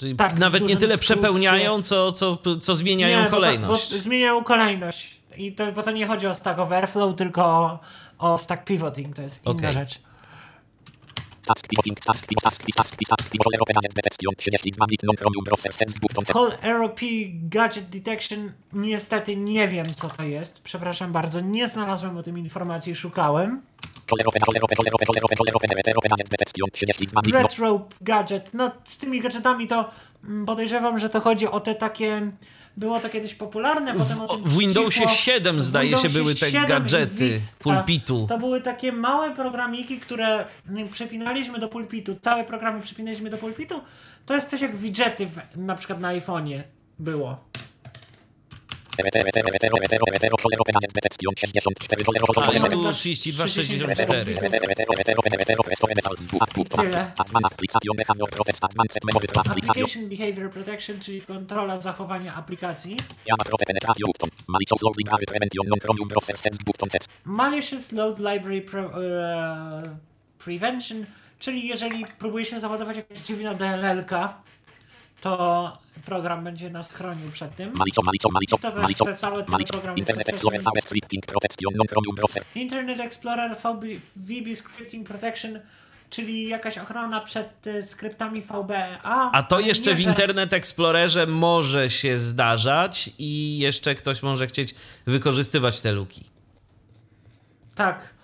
[0.00, 1.14] Czyli Tak, nawet nie tyle skrócie.
[1.14, 3.92] przepełniają, co, co, co zmieniają bo to- kolejność.
[3.94, 5.20] Bo, zmieniają kolejność.
[5.36, 7.78] I to, bo to nie chodzi o Stack Overflow, tylko o,
[8.18, 9.72] o Stack Pivoting, to jest inna Okej.
[9.72, 10.00] rzecz.
[16.32, 17.00] Call ROP
[17.32, 20.62] Gadget Detection niestety nie wiem co to jest.
[20.62, 23.62] Przepraszam bardzo, nie znalazłem o tym informacji, szukałem.
[24.10, 27.20] Roller open, roller open, roller open, roller open, roller open, roller open agent detection 32
[27.22, 28.54] bit non Red Rope Gadget.
[28.54, 29.90] No z tymi gadżetami to
[30.24, 32.30] mm, podejrzewam, że to chodzi o te takie...
[32.80, 35.14] Było to kiedyś popularne, potem o tym w Windowsie cicho.
[35.14, 37.64] 7 W zdaje się były te 7 i gadżety Vista.
[37.64, 38.26] pulpitu.
[38.28, 40.44] To były takie małe programiki, które
[40.90, 42.16] przepinaliśmy do pulpitu.
[42.22, 43.80] Całe programy przepinaliśmy do pulpitu.
[44.26, 46.62] To jest coś jak widgety w, na przykład na iPhone'ie
[46.98, 47.38] było.
[50.42, 54.24] Roller open agent detection 64 roller open, A, roller i open, tu 3264.
[56.82, 57.12] Tyle.
[57.18, 59.04] Advanced
[59.50, 62.96] application behavior Protection, czyli kontrola zachowania aplikacji.
[67.24, 69.96] Malicious load library e,
[70.44, 71.06] Prevention,
[71.38, 74.42] czyli jeżeli próbuje się załadować jakaś dziwna DLL-ka,
[75.20, 77.72] to program będzie nas chronił przed tym.
[77.72, 77.84] To
[78.58, 79.72] też malicio, te całe te malicio.
[79.72, 82.42] programy Internet Explorer VS Scripting Protection chromium browser.
[82.54, 83.84] Internet Explorer VB,
[84.16, 85.60] VB Scripting Protection,
[86.10, 89.30] czyli jakaś ochrona przed e, skryptami VBA.
[89.32, 94.74] A to jeszcze nie, w Internet Explorerze może się zdarzać i jeszcze ktoś może chcieć
[95.06, 96.24] wykorzystywać te luki.
[97.74, 98.14] Tak.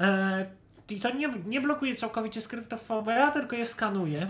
[0.00, 0.46] E,
[0.90, 4.28] I to nie, nie blokuje całkowicie skryptów VBA, tylko je skanuje.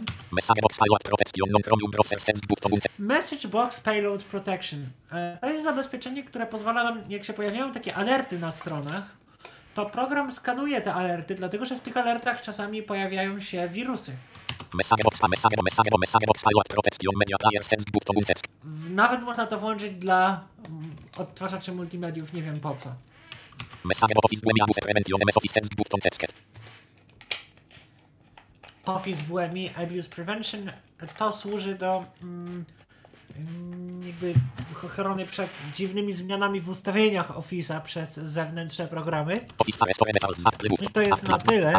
[2.99, 4.87] Message box Payload Protection.
[5.13, 9.05] E, To jest zabezpieczenie, które pozwala nam, jak się pojawiają takie alerty na stronach,
[9.75, 14.13] to program skanuje te alerty, dlatego że w tych alertach czasami pojawiają się wirusy.
[18.91, 22.89] Nawet można to włączyć dla mm, odtwarzaczy multimediów, nie wiem po co.
[28.87, 30.71] Office WMI abuse prevention.
[31.17, 32.65] To służy do mm,
[34.07, 34.35] jakby
[34.87, 39.41] ochrony przed dziwnymi zmianami w ustawieniach Office'a przez zewnętrzne programy.
[40.83, 41.73] I to jest na tyle.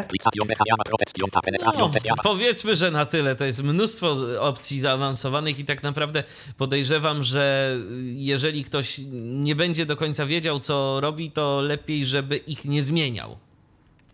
[1.77, 2.23] No, Java.
[2.23, 3.35] powiedzmy, że na tyle.
[3.35, 6.23] To jest mnóstwo opcji zaawansowanych i tak naprawdę
[6.57, 12.65] podejrzewam, że jeżeli ktoś nie będzie do końca wiedział, co robi, to lepiej, żeby ich
[12.65, 13.37] nie zmieniał.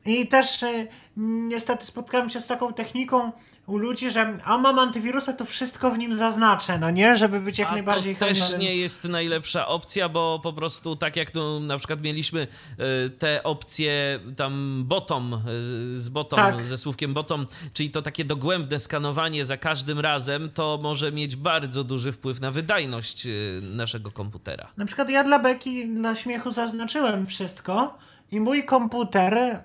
[0.05, 0.87] I też e,
[1.17, 3.31] niestety spotkałem się z taką techniką
[3.67, 7.17] u ludzi, że a mam antywirusa, to wszystko w nim zaznaczę, no nie?
[7.17, 11.15] Żeby być jak A najbardziej to też nie jest najlepsza opcja, bo po prostu tak
[11.15, 12.47] jak tu na przykład mieliśmy
[13.05, 15.39] y, te opcje tam bottom, y,
[15.99, 16.63] z bottom, Tak.
[16.63, 21.83] ze słówkiem bottom, czyli to takie dogłębne skanowanie za każdym razem, to może mieć bardzo
[21.83, 24.67] duży wpływ na wydajność y, naszego komputera.
[24.77, 27.97] Na przykład ja dla beki, dla śmiechu zaznaczyłem wszystko
[28.31, 29.61] i mój komputer e,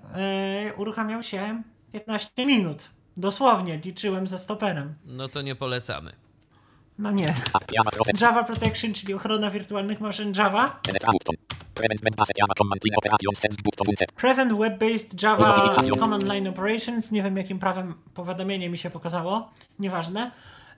[0.76, 2.95] uruchamiał się 15 minut.
[3.16, 4.94] Dosłownie, liczyłem ze stoperem.
[5.04, 6.12] No to nie polecamy.
[6.98, 7.34] No nie.
[8.20, 10.80] Java protection czyli ochrona wirtualnych maszyn Java.
[14.14, 15.52] Prevent Web-Based Java.
[15.98, 17.12] Command Line Operations.
[17.12, 19.50] Nie wiem, jakim prawem powiadomienie mi się pokazało.
[19.78, 20.30] Nieważne.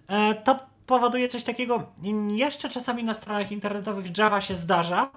[0.08, 1.92] E, to powoduje coś takiego.
[2.28, 5.10] Jeszcze czasami na stronach internetowych Java się zdarza.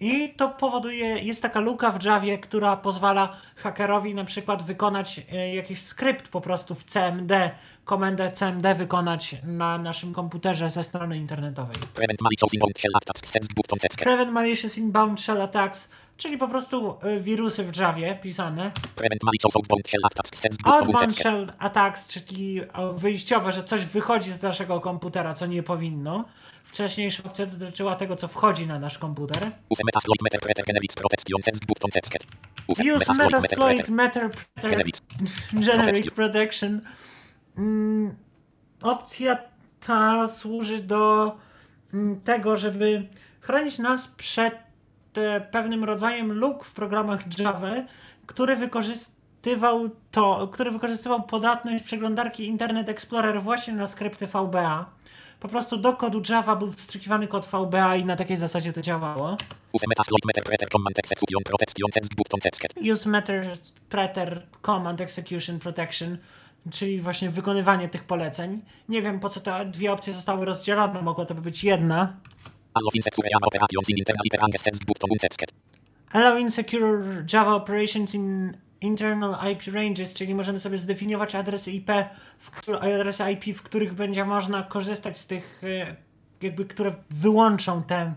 [0.00, 5.54] I to powoduje, jest taka luka w Javie, która pozwala hakerowi na przykład wykonać e,
[5.54, 7.50] jakiś skrypt po prostu w CMD,
[7.84, 11.74] komendę CMD wykonać na naszym komputerze ze strony internetowej.
[14.04, 15.88] Prevent malicious inbound shell attacks
[16.20, 18.70] czyli po prostu e, wirusy w Javie pisane.
[20.64, 22.60] Outbound shell attacks czyli
[22.94, 26.24] wyjściowe, że coś wychodzi z naszego komputera, co nie powinno.
[26.64, 29.50] Wcześniejsza opcja dotyczyła tego, co wchodzi na nasz komputer.
[32.68, 34.30] Use metasploit meter.
[35.52, 36.80] Generic Protection.
[37.58, 38.16] Mm,
[38.82, 39.38] opcja
[39.86, 41.36] ta służy do
[41.94, 43.08] mm, tego, żeby
[43.40, 44.69] chronić nas przed
[45.50, 47.74] pewnym rodzajem luk w programach Java,
[48.26, 54.90] który wykorzyst- wykorzystywał to, który wykorzystywał podatność przeglądarki Internet Explorer właśnie na skrypty VBA.
[55.40, 59.36] Po prostu do kodu Java był wstrzykiwany kod VBA i na takiej zasadzie to działało.
[62.92, 66.18] Use metasploit meter command execution protection
[66.70, 68.62] czyli właśnie wykonywanie tych poleceń.
[68.88, 72.16] Nie wiem po co te dwie opcje zostały rozdzielone, mogło to być jedna.
[76.12, 81.90] Allow insecure Java operations in internal IP ranges, czyli możemy sobie zdefiniować adresy IP,
[82.38, 85.96] w, któ- adresy IP, w których będzie można korzystać z tych, e,
[86.42, 88.14] jakby, które wyłączą te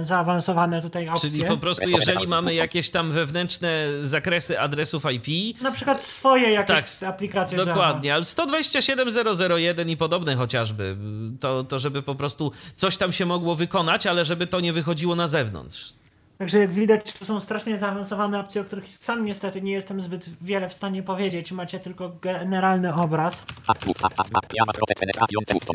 [0.00, 1.30] zaawansowane tutaj opcje.
[1.30, 6.98] Czyli po prostu, jeżeli mamy jakieś tam wewnętrzne zakresy adresów IP, Na przykład swoje jakieś
[6.98, 10.96] Tak, aplikacje Dokładnie, ale 127.001 i podobne chociażby,
[11.40, 15.16] to, to żeby po prostu coś tam się mogło wykonać, ale żeby to nie wychodziło
[15.16, 15.92] na zewnątrz.
[16.38, 20.30] Także jak widać, to są strasznie zaawansowane opcje, o których sam niestety nie jestem zbyt
[20.40, 21.52] wiele w stanie powiedzieć.
[21.52, 23.44] Macie tylko generalny obraz.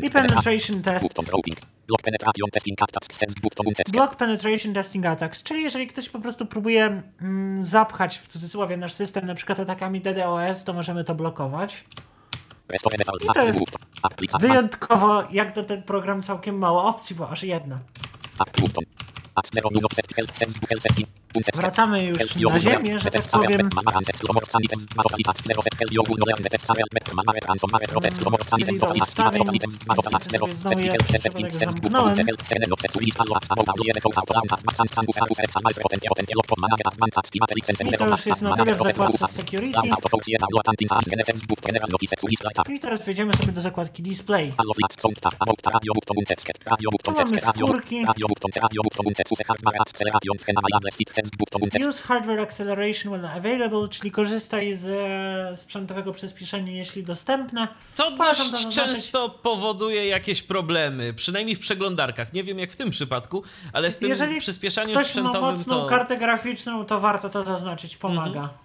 [0.02, 1.08] I penetration tests.
[1.92, 3.18] Block penetration testing attacks.
[3.92, 8.92] Block Penetration Testing Attacks, czyli jeżeli ktoś po prostu próbuje mm, zapchać w cudzysłowie nasz
[8.92, 11.84] system na przykład atakami DDoS, to możemy to blokować.
[13.24, 13.58] I to jest
[14.48, 17.78] Wyjątkowo, jak to ten program całkiem mało opcji, bo aż jedna.
[21.62, 22.18] Wracamy już
[22.52, 23.68] na ziemię, że tak powiem.
[42.68, 44.52] I teraz wejdziemy sobie do zakładki Display.
[47.02, 48.04] Tu mamy skórki.
[51.88, 57.68] Use hardware acceleration when available, czyli korzystaj z e, sprzętowego przyspieszenia, jeśli dostępne.
[57.96, 62.32] To Polecam to dość często powoduje jakieś problemy, przynajmniej w przeglądarkach.
[62.32, 63.42] Nie wiem jak w tym przypadku,
[63.72, 65.82] ale z tym Jeżeli przyspieszaniem ktoś ma sprzętowym mocną to...
[65.82, 65.98] Mhm.
[65.98, 68.40] kartę graficzną, to warto to zaznaczyć, pomaga.
[68.40, 68.61] Activate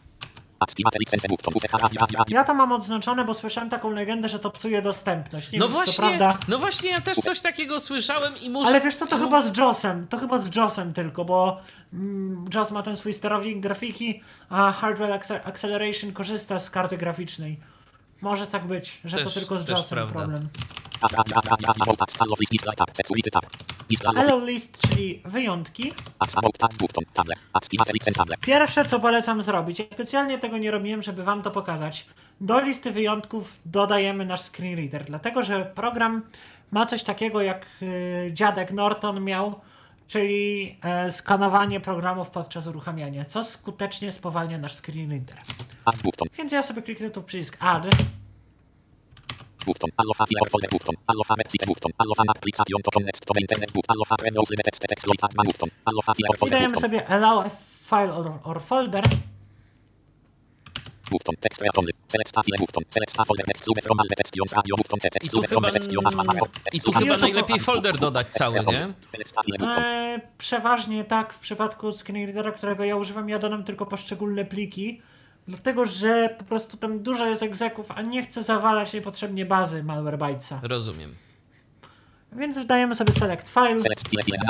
[2.30, 5.52] Ja to mam odznaczone, bo słyszałem taką legendę, że to psuje dostępność.
[5.52, 6.38] Nie No wiem, to właśnie, prawda.
[6.48, 8.70] no właśnie, ja też coś takiego słyszałem i muszę...
[8.70, 10.08] Ale wiesz co, to chyba z JOSem.
[10.08, 11.58] To chyba z JOSem tylko, bo
[11.94, 17.60] mm, JOS ma ten swój sterownik grafiki, a Hardware Acce- Acceleration korzysta z karty graficznej.
[18.22, 20.14] Może tak być, że to Też- tylko z JOSem prawda.
[20.20, 20.50] problem.
[24.16, 25.92] Hello List, czyli wyjątki.
[28.42, 32.06] Pierwsze, co polecam zrobić, ja specjalnie tego nie robiłem, żeby wam to pokazać.
[32.42, 36.22] Do listy wyjątków dodajemy nasz screen reader, dlatego że program
[36.72, 39.56] ma coś takiego, jak y, dziadek Norton miał,
[40.08, 45.38] czyli e, skanowanie programów podczas uruchamiania, co skutecznie spowalnia nasz screen reader.
[46.38, 47.88] Więc ja sobie kliknę tu przycisk Add.
[49.68, 49.92] Button
[50.52, 53.98] folder button website button application to connect to the internet button
[54.68, 57.50] text add button I folder dajemy button sobie Allow
[57.90, 59.04] file or, or folder.
[61.12, 64.08] button text area only select a file button select a folder next sube from all
[64.58, 65.88] radio button text sube from as
[66.74, 68.88] i tu chyba najlepiej folder dodać cały, nie?
[69.60, 74.46] button E, przeważnie tak w przypadku screen readera, którego ja używam, ja dodam tylko poszczególne
[74.46, 75.02] pliki,
[75.48, 80.60] dlatego że po prostu tam dużo jest egzeków, a nie chcę zawalać niepotrzebnie bazy Malwarebytesa.
[80.64, 81.16] Rozumiem.
[82.32, 83.78] Więc wdajemy sobie select file.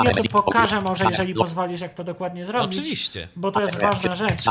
[0.04, 2.78] Ja tu pokażę może, jeżeli pozwolisz, jak to dokładnie zrobić.
[2.78, 3.28] Oczywiście.
[3.36, 4.44] Bo to jest ważna rzecz.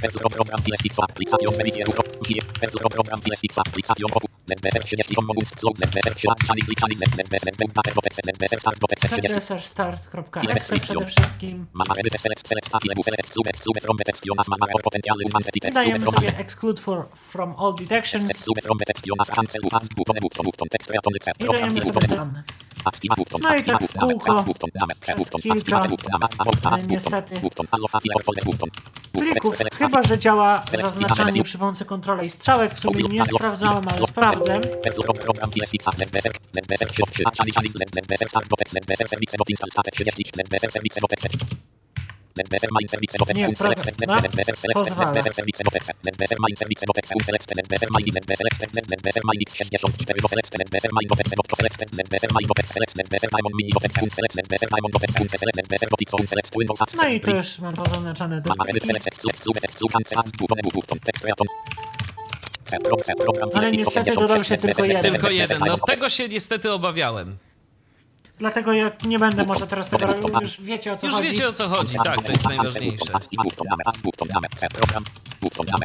[0.00, 5.74] Program file fix application verifieru pro program file fix application opu ZBSR 30 commons flow
[5.76, 11.66] ZBSR 7 channel channel ZBSR data protection ZBSR start protection 30 start.exe przede wszystkim.
[15.74, 18.24] Dajemy sobie exclude for, from all detections
[21.40, 22.42] i dajemy sobie dane.
[24.28, 27.40] No tak w kółko przez kilka, niestety
[29.12, 29.58] plików,
[29.88, 32.74] chyba że działa zaznaczanie przy pomocy kontrola i strzałek.
[32.74, 34.60] W sumie nie sprawdzałem, ale sprawdzę.
[42.38, 43.46] Nie,
[44.22, 45.12] ZBSR select pozwala.
[45.12, 49.24] ZBSR service bot exec ZBSR main service bot exec select ZBSR main ZBSR select ZBSR
[49.28, 49.90] main x64
[50.22, 53.54] do select ZBSR main bot exec bot select ZBSR main bot exec select ZBSR diamond
[53.58, 57.00] mini bot exec select ZBSR diamond bot exec select ZBSR bot x select Windows access
[57.02, 58.50] No i tu już mam pozaznaczone te
[63.54, 65.12] Ale niestety 86 dodał się tylko jeden.
[65.12, 65.58] Tylko jeden.
[65.66, 67.36] No tego się niestety obawiałem.
[68.38, 71.28] Dlatego ja nie będę może teraz tego robił, już wiecie o co Już chodzi.
[71.28, 73.12] wiecie o co chodzi, tak, to jest najważniejsze.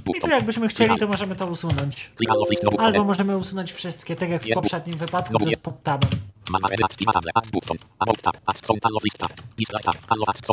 [0.08, 2.12] I tu jakbyśmy chcieli, to możemy to usunąć.
[2.80, 6.10] Albo możemy usunąć wszystkie, tak jak w poprzednim wypadku, to jest pod tabem.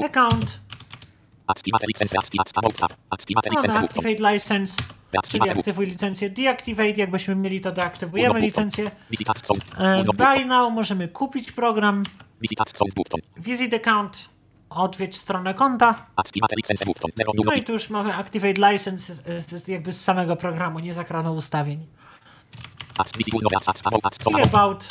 [0.05, 0.61] Account.
[3.55, 4.83] Mamy Activate License,
[5.33, 6.31] czyli aktywuj licencję.
[6.31, 8.91] Deactivate, jakbyśmy mieli to deaktywujemy licencję.
[9.79, 12.03] E, Buy now, możemy kupić program.
[13.37, 14.29] Visit account,
[14.71, 16.07] odwiedź stronę konta.
[17.45, 21.33] No i tu już mamy Activate License z- z- jakby z samego programu, nie zakrano
[21.33, 21.87] ustawień.
[24.31, 24.89] I About.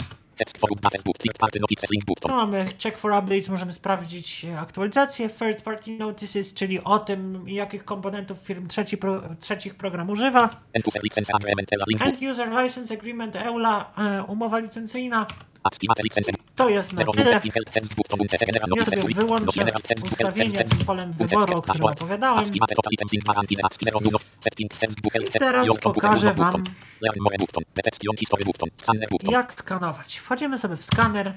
[2.29, 5.29] Mamy Check for Updates, możemy sprawdzić e, aktualizację.
[5.29, 10.49] Third Party Notices, czyli o tym, jakich komponentów firm trzeci pro, trzecich program używa.
[12.01, 15.25] End User License Agreement EULA, e, umowa licencyjna.
[16.55, 17.25] To jest na tyle.
[18.85, 19.45] Sobie wyłączę
[20.03, 22.35] ustawienia tym polem wyboru, o którym opowiadałem.
[25.19, 26.63] I teraz pokażę Wam,
[29.31, 30.17] jak skanować.
[30.17, 31.33] Wchodzimy sobie w skaner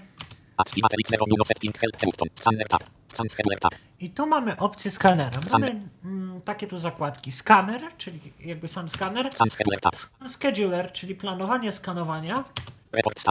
[4.01, 5.41] i tu mamy opcję skanera.
[5.53, 7.33] Mamy mm, takie tu zakładki.
[7.33, 9.35] Skaner, czyli jakby sam skaner.
[9.35, 9.51] Scan
[10.29, 12.45] Scheduler, czyli planowanie skanowania.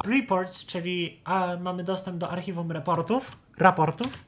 [0.05, 3.37] Reports, czyli a, mamy dostęp do archiwum raportów.
[3.57, 4.23] Raportów.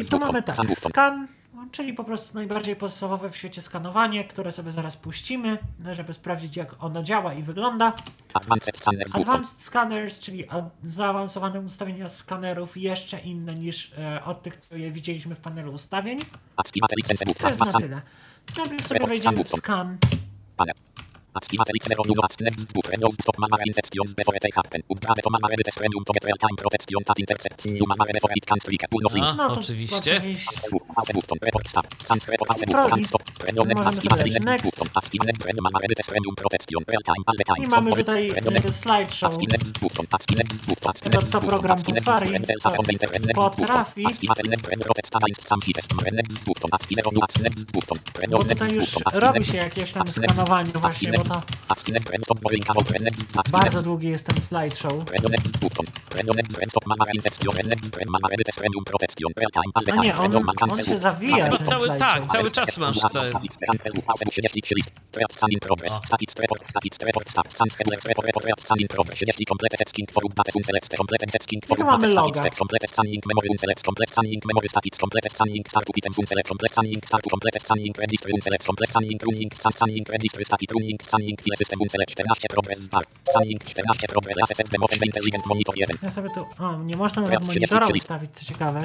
[0.00, 1.28] I tu mamy tak, skan,
[1.70, 5.58] czyli po prostu najbardziej podstawowe w świecie skanowanie, które sobie zaraz puścimy,
[5.92, 7.92] żeby sprawdzić jak ono działa i wygląda.
[9.22, 14.90] Advanced Scanners, czyli a- zaawansowane ustawienia skanerów, jeszcze inne niż e, od tych, co je
[14.90, 16.18] widzieliśmy w panelu ustawień.
[17.34, 18.02] To jest na tyle.
[18.56, 19.98] Najpierw sobie wejdziemy w scan.
[21.34, 25.56] Activate Xero Nuno Acne Book Renew Stop Mamare Infections Before They Happen Upgrade to Mamare
[25.56, 28.82] Detes Premium to get real time protection that intercepts new Mamare before it can freak
[28.90, 30.20] Pull of link A, No to oczywiście.
[31.14, 32.82] button Report Stop Sans Report Pause Proli.
[32.82, 34.64] button Stop Premium Możemy Activate next.
[34.64, 38.30] button Activate Premium Mamare Detes Premium Protection Real time all the time I mamy tutaj
[38.72, 39.36] slideshow
[41.02, 44.02] tego, co program button potrafi.
[48.30, 51.12] Bo tutaj już robi się jakieś tam skanowanie właśnie,
[51.68, 54.92] Activate bardzo długi jest ten slideshow.
[59.98, 60.36] A nie, on,
[60.70, 62.14] on się zawija Chyba ten cały, slideshow.
[62.14, 63.32] tak, cały czas masz te...
[71.70, 72.40] I tu mamy loga.
[86.02, 86.64] Ja sobie tu...
[86.64, 88.80] O, nie można nawet monitora ustawić, co ciekawe.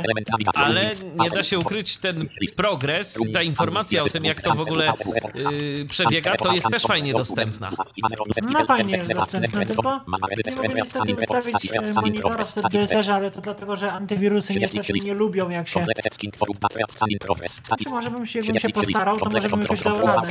[0.65, 0.81] Ale
[1.23, 4.93] nie da się ukryć ten progres, ta informacja o tym, jak to w ogóle
[5.35, 7.69] yy, przebiega, to jest też fajnie dostępna.
[8.41, 10.01] No fajnie jest dostępne, tylko
[10.47, 15.49] nie mogę niestety ustawić monitora w DSR, ale to dlatego, że antywirusy niestety nie lubią
[15.49, 15.79] jak się...
[17.83, 20.29] Czy może bym się, bym się postarał, to może bym jakoś dał radę.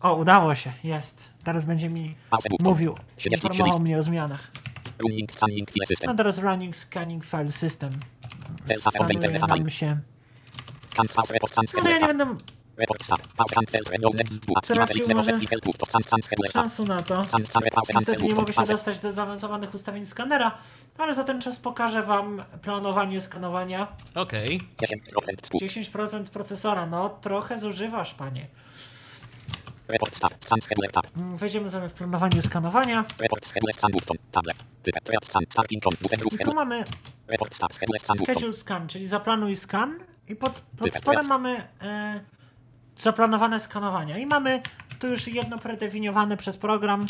[0.00, 1.30] O, udało się, jest.
[1.44, 2.14] Teraz będzie mi
[2.70, 2.94] mówił,
[3.36, 4.50] informował mnie o zmianach.
[6.10, 7.90] No teraz running scanning file system.
[9.18, 10.00] Skanuje nam się...
[11.76, 12.36] No ja nie będę
[14.62, 15.32] tracił może
[16.52, 17.22] czasu na to.
[17.94, 20.58] Niestety nie mogę się dostać do zaawansowanych ustawień skanera,
[20.98, 23.86] ale za ten czas pokażę wam planowanie skanowania.
[24.14, 24.60] Okej.
[25.62, 28.46] 10% procesora, no trochę zużywasz, panie.
[31.16, 33.04] Mm, Wejdziemy sobie w planowanie skanowania.
[36.40, 36.84] I tu mamy
[38.26, 42.20] schedule scan, czyli zaplanuj scan i pod, pod spodem mamy e,
[43.00, 44.18] zaplanowane skanowania.
[44.18, 44.62] I mamy
[44.98, 47.06] tu już jedno predefiniowane przez program.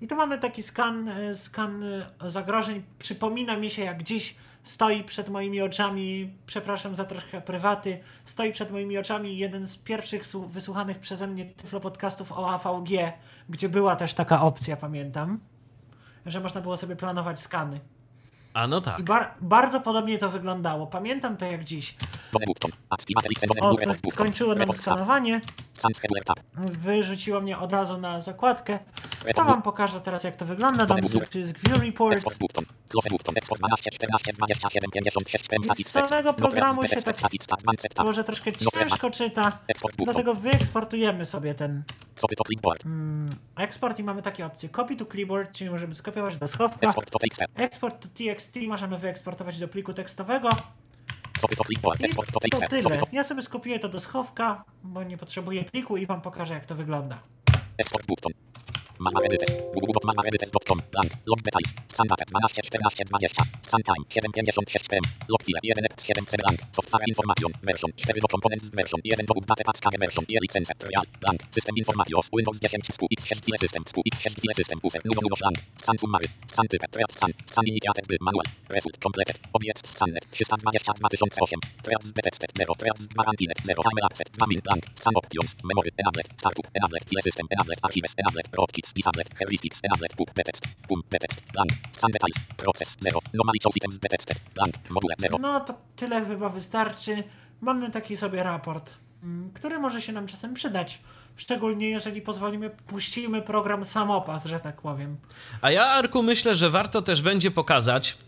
[0.00, 2.82] I tu mamy taki skan, e, skan e, zagrożeń.
[2.98, 8.70] Przypomina mi się, jak dziś stoi przed moimi oczami, przepraszam za troszkę prywaty, stoi przed
[8.70, 13.12] moimi oczami jeden z pierwszych wysłuchanych przeze mnie Tyflo podcastów o AVG,
[13.48, 15.40] gdzie była też taka opcja, pamiętam,
[16.30, 17.80] że można było sobie planować skany.
[18.54, 19.02] A no tak.
[19.02, 20.86] Bar- bardzo podobnie to wyglądało.
[20.86, 21.94] Pamiętam to jak dziś.
[23.60, 25.40] O, to skończyło nam skanowanie.
[26.54, 28.78] Wyrzuciło mnie od razu na zakładkę.
[29.34, 30.86] To wam pokażę teraz jak to wygląda.
[30.86, 32.16] Sobie przycisk View Report.
[32.16, 32.64] Export button.
[32.88, 33.34] Close button.
[33.36, 35.44] Export 12, 14, 27, 56,
[35.78, 37.16] I z samego programu się tak
[38.04, 38.52] może troszkę
[38.90, 39.52] ciężko czyta,
[40.04, 41.82] dlatego wyeksportujemy sobie ten
[42.46, 42.84] clipboard.
[43.56, 44.68] eksport i mamy takie opcje.
[44.68, 46.88] Copy to clipboard, czyli możemy skopiować do schowka.
[47.56, 48.37] Export to TXT.
[48.38, 50.50] TXT możemy wyeksportować do pliku tekstowego.
[52.44, 52.98] I to tyle.
[53.12, 56.74] Ja sobie skopiuję to do schowka, bo nie potrzebuję pliku i wam pokażę jak to
[56.74, 57.18] wygląda.
[58.98, 59.20] Mama.
[60.92, 61.10] Blank.
[61.26, 61.70] Log details.
[61.92, 63.28] Standard 12, 14, 20.
[63.62, 65.04] Scan time 756 pm.
[65.28, 66.58] Log file 1 7 c blank.
[66.72, 67.50] Software information.
[67.62, 71.04] Version 4 do components version 1 do update paska version 1 license trial.
[71.20, 71.40] Blank.
[71.50, 72.20] System information.
[72.32, 75.56] Windows 10 współ x6 file system współ x6 file system user numer numer blank.
[75.82, 76.28] Scan summary.
[76.52, 76.82] Scan typ.
[76.92, 77.32] Triad scan.
[77.50, 78.48] Scan initiated by manual.
[78.76, 79.36] Result completed.
[79.56, 81.60] Object scanner 322 2008.
[81.84, 82.74] Triad detected 0.
[82.80, 83.82] Triad guaranteed 0.
[83.86, 84.28] Timer access.
[84.38, 84.82] 2 min blank.
[85.00, 85.50] Scan options.
[85.68, 85.90] Memory.
[86.00, 86.28] Enabled.
[86.40, 86.66] Startup.
[86.76, 87.04] Enabled.
[87.08, 87.46] File system.
[87.54, 87.78] Enabled.
[87.86, 88.14] Archives.
[88.22, 88.48] Enabled.
[88.88, 88.92] Roadkits.
[88.94, 89.28] Disabled.
[89.38, 89.80] Heuristics.
[89.82, 90.16] Enabled.
[90.16, 90.30] Pub.
[90.34, 90.66] Text.
[90.88, 91.02] Pum.
[91.10, 91.42] Text.
[91.52, 91.70] Blank.
[91.92, 92.38] Scan details.
[92.56, 93.20] Process 0.
[93.34, 94.40] Normally shows items detected.
[94.54, 94.74] Blank.
[94.90, 95.38] Module 0.
[95.38, 97.24] No to tyle chyba wystarczy.
[97.60, 101.00] Mamy taki sobie raport, mm, który może się nam czasem przydać.
[101.36, 105.16] Szczególnie jeżeli pozwolimy, puścimy program samopas, że tak powiem.
[105.62, 108.18] A ja, Arku, myślę, że warto też będzie pokazać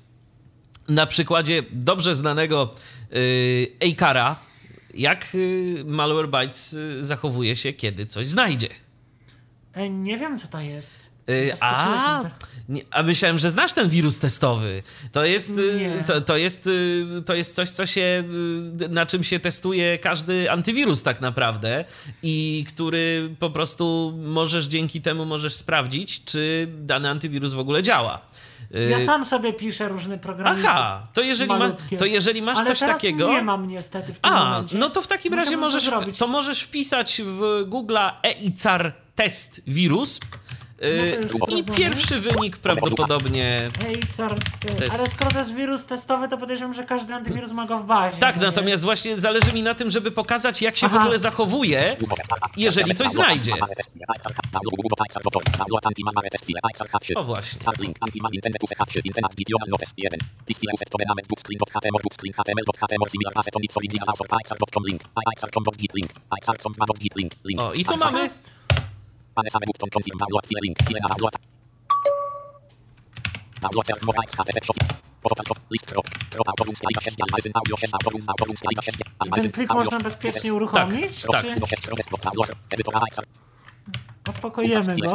[0.89, 2.71] na przykładzie dobrze znanego
[3.11, 3.19] yy,
[3.81, 4.37] Eikara,
[4.95, 8.69] jak yy, Malwarebytes yy, zachowuje się, kiedy coś znajdzie.
[9.75, 10.93] E, nie wiem co to jest.
[11.27, 12.31] Yy, Zaskoczyłeś a, mnie.
[12.69, 14.83] nie, a myślałem, że znasz ten wirus testowy.
[15.13, 16.05] To jest, Nie.
[16.07, 18.25] to, to, jest, yy, to jest coś, co się,
[18.91, 21.85] na czym się testuje każdy antywirus tak naprawdę
[22.23, 28.21] i który po prostu możesz dzięki temu możesz sprawdzić, czy dany antywirus w ogóle działa.
[28.91, 30.61] Ja sam sobie piszę różne programy.
[30.69, 33.31] Aha, to jeżeli, ma, to jeżeli masz Ale coś takiego.
[33.33, 34.79] nie mam niestety w tym A, momencie.
[34.79, 36.19] no to w takim razie to możesz, zrobić.
[36.19, 40.21] to możesz wpisać w Google EICAR test wirus.
[40.81, 43.69] No już I pierwszy wynik prawdopodobnie.
[43.89, 44.35] Ej, car,
[44.79, 47.79] To jest- Ale skoro to jest wirus testowy, to podejrzewam, że każdy antywirus ma go
[47.79, 48.17] w bazie.
[48.17, 48.47] Tak, no nie?
[48.47, 51.01] natomiast właśnie zależy mi na tym, żeby pokazać, jak się w Aha.
[51.03, 51.97] ogóle zachowuje,
[52.57, 53.53] jeżeli coś znajdzie.
[57.17, 57.61] O właśnie.
[57.79, 60.21] Link, anti-man intended to se hatch, intended video notes 1.
[60.47, 63.73] Display set to enamet book screen dot html book screen html.html similar asset on it
[63.73, 65.03] solid link house of ixar.com link.
[65.37, 66.11] ixar.git link.
[66.41, 67.33] ixar.git link.
[67.45, 67.61] Link.
[67.61, 68.31] O, i tu mamy.
[69.37, 70.77] Same button confirm download file link.
[70.87, 71.35] File na download.
[73.63, 74.79] Download more ix html shop.
[75.23, 76.07] Portal top list drop.
[76.31, 78.99] Drop autobus slide 6 almazyn audio 6 autobus autobus slide 6
[79.43, 81.23] Ten plik można bezpiecznie uruchomić?
[81.23, 81.45] tak.
[81.47, 82.51] Czy Drop 6 drop download.
[82.71, 83.25] Edytora ixar.
[84.29, 85.15] odpokojemy go?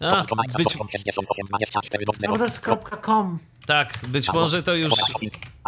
[0.00, 2.60] A, Total Com być, Ixar.com 68 24 do bo to jest
[3.02, 3.38] .com.
[3.66, 4.92] tak, być może to już.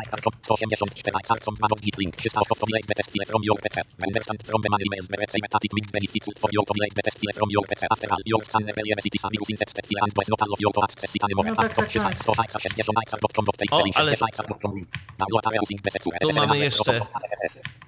[0.05, 0.89] Ixar.com 184
[1.23, 3.77] Ixar.com Madog Git Link 300 of Delay the test file from your PC
[4.09, 7.03] Understand from the man emails the website static with benefits for your to delay the
[7.07, 10.29] test file from your PC After all your scanner reliability virus infected file and was
[10.33, 12.17] not allow you to access it anymore No tak, tak, tak.
[12.27, 14.73] 100 Ixar 60 Ixar.com dot O, ale- Ixar.com
[15.21, 16.93] Download area using the secure Tu mamy jeszcze.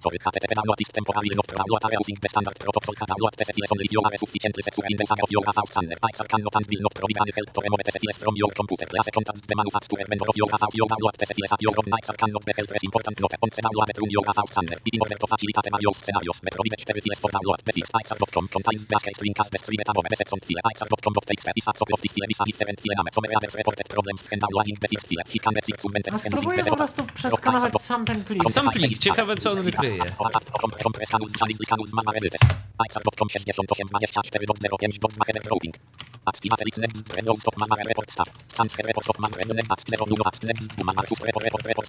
[0.04, 3.70] Sorry, HTTP download is temporary to download area using the standard protocol download the files
[3.74, 6.54] only if you are sufficiently secure in the area of your AV scanner Ixar cannot
[6.58, 8.86] and will not provide help to remove the files from your computer.
[8.92, 11.86] Class contacts the manufacturer vendor of your AV you download the files at your own
[12.02, 15.16] Ixar cannot be helped important note on the download from your AV scanner in order
[15.22, 18.96] to facilitate various scenarios the provide 4 files for download the files Ixar.com contains the
[18.98, 22.30] escape link as the stream beta the section file Ixar.com.txt is a of this file
[22.32, 25.54] is a different file name some others reported problems when downloading the file he can
[25.60, 28.50] exit subvented No spróbuję po prostu przeskanować sam ten plik.
[28.50, 30.04] Sam plik, ciekawe co on wykryje.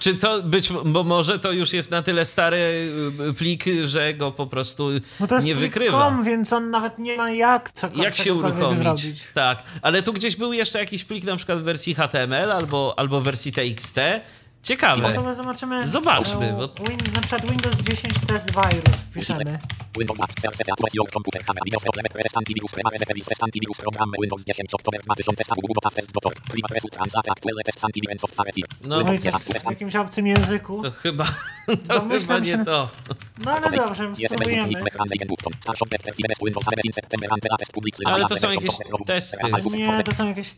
[0.00, 2.90] Czy to być, bo może to już jest na tyle stary
[3.28, 4.88] y, plik, że go po prostu
[5.20, 5.98] Bo to jest nie wykrywa.
[5.98, 8.78] com, więc on nawet nie ma jak cokolwiek Jak się uruchomić?
[8.78, 9.22] zrobić.
[9.34, 13.20] Tak, ale tu gdzieś był jeszcze jakiś plik na przykład w wersji HTML albo, albo
[13.20, 13.96] wersji TXT
[14.62, 15.02] Ciekawe.
[15.14, 15.86] No to zobaczymy.
[15.86, 19.58] Zobaczmy, bo- Win, na przykład Windows 10 test virus wpiszemy.
[19.98, 24.10] Windows Max Serce Your Computer Camera Windows Problem Press Antivirus Remare Referis Test Antivirus Program
[24.22, 28.68] Windows 10 October 2000 Google Test Dotor Private Result Transact Actual Test Antivirus Software Fear
[28.84, 28.96] No.
[29.00, 29.34] No 10
[29.66, 30.82] w jakimś obcym języku.
[30.82, 31.24] To chyba,
[31.88, 32.88] to chyba nie się- to.
[33.44, 34.68] No ale dobrze, spróbujemy.
[38.06, 38.70] Ale to są jakieś
[39.06, 39.38] testy.
[39.78, 40.54] Nie, to są jakieś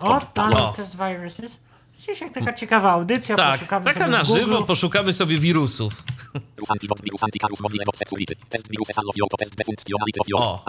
[0.00, 0.72] O, tam O.
[0.72, 1.60] test viruses.
[1.98, 6.02] Gdzieś jak taka ciekawa audycja, Tak, poszukamy taka sobie na żywo poszukamy sobie wirusów.
[10.36, 10.62] O.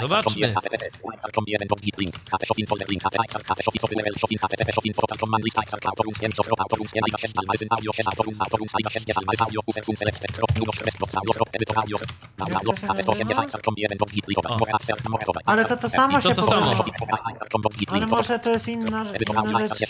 [0.00, 0.46] Zobaczmy.
[0.54, 0.94] HTTPS.
[1.14, 2.14] IXR.com 1 git link.
[2.32, 3.02] HT shopping folder link.
[3.02, 6.14] HT IXR HT shopping folder level shopping HTTP shopping portal command list IXR cloud torun
[6.14, 9.60] sciem shop autorun sciem iba 6 dalmajzyn audio 6 autorun autorun iba 6 dalmajz audio
[9.70, 11.96] user sum select step crop nuno szkres crop audio crop editor audio.
[12.38, 13.44] Download to się HT 180 nazywa?
[13.44, 14.50] IXR.com 1 git likowa.
[14.58, 15.42] More access more over.
[15.46, 16.66] Ale to to samo I to się to samo.
[17.88, 19.04] Ale może to jest inna,
[19.42, 19.80] inna rzecz.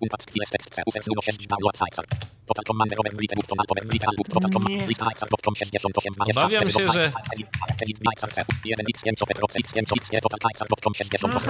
[0.00, 1.76] Unpack chwilę tekst C, user nuno 6 download.
[2.46, 2.64] Total
[2.98, 3.12] over
[4.08, 7.12] albo total command lista IXR.com 68 Obawiam się, że-
[8.64, 9.22] 1 x 5
[9.56, 11.40] x 5 x total IXR.com 68 No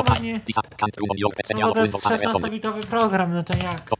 [1.66, 3.90] No to jest Windows 11 16-bitowy program, no to jak?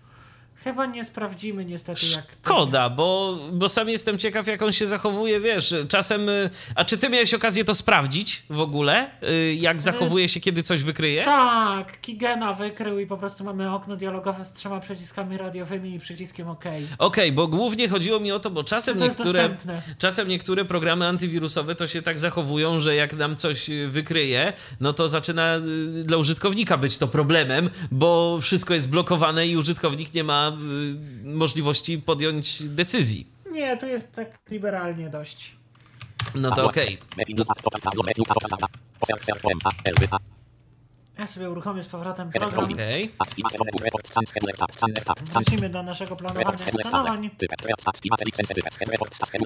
[0.64, 2.24] Chyba nie sprawdzimy niestety jak.
[2.44, 6.28] Szkoda, bo, bo sam jestem ciekaw, jak on się zachowuje, wiesz, czasem...
[6.28, 9.10] y, A czy ty miałeś okazję to sprawdzić w ogóle?
[9.22, 11.24] Y, Jak zachowuje się, kiedy coś wykryje?
[11.24, 16.48] Tak, Kigena wykrył i po prostu mamy okno dialogowe z trzema przyciskami radiowymi i przyciskiem
[16.48, 16.64] OK.
[16.98, 19.56] Okej, bo głównie chodziło mi o to, bo czasem to niektóre,
[19.98, 24.92] czasem niektóre programy antywirusowe to się tak zachowują, że jak nam coś y, wykryje, no
[24.92, 25.54] to zaczyna
[26.04, 31.98] dla użytkownika być to problemem, bo wszystko jest blokowane i użytkownik nie ma y, możliwości
[31.98, 33.26] podjąć decyzji.
[33.52, 35.56] Nie, to jest tak liberalnie dość.
[36.34, 36.98] No to okej.
[41.18, 42.66] Ja sobie uruchomię z powrotem program.
[45.32, 46.44] Wrócimy do naszego planowania
[46.90, 47.30] skanowań.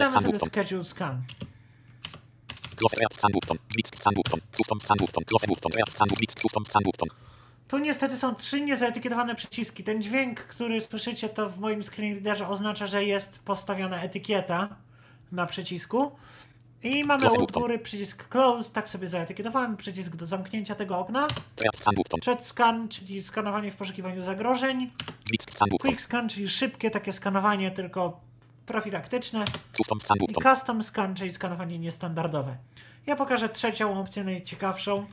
[0.04, 1.22] Damy sobie schedule scan.
[7.68, 9.84] Tu niestety są trzy niezaetykietowane przyciski.
[9.84, 14.68] Ten dźwięk, który słyszycie, to w moim screenreaderze oznacza, że jest postawiona etykieta
[15.32, 16.12] na przycisku.
[16.82, 21.28] I mamy Close u góry przycisk close, tak sobie zaetykietowałem, przycisk do zamknięcia tego okna.
[22.22, 24.90] Thread scan, czyli skanowanie w poszukiwaniu zagrożeń.
[25.80, 28.20] Quick scan, czyli szybkie takie skanowanie, tylko
[28.66, 29.44] profilaktyczne.
[30.30, 32.56] I custom scan, czyli skanowanie niestandardowe.
[33.06, 35.06] Ja pokażę trzecią opcję, najciekawszą.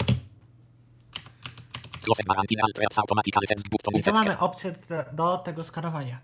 [4.00, 4.76] I to mamy opcję
[5.14, 6.20] do, tego skanowania.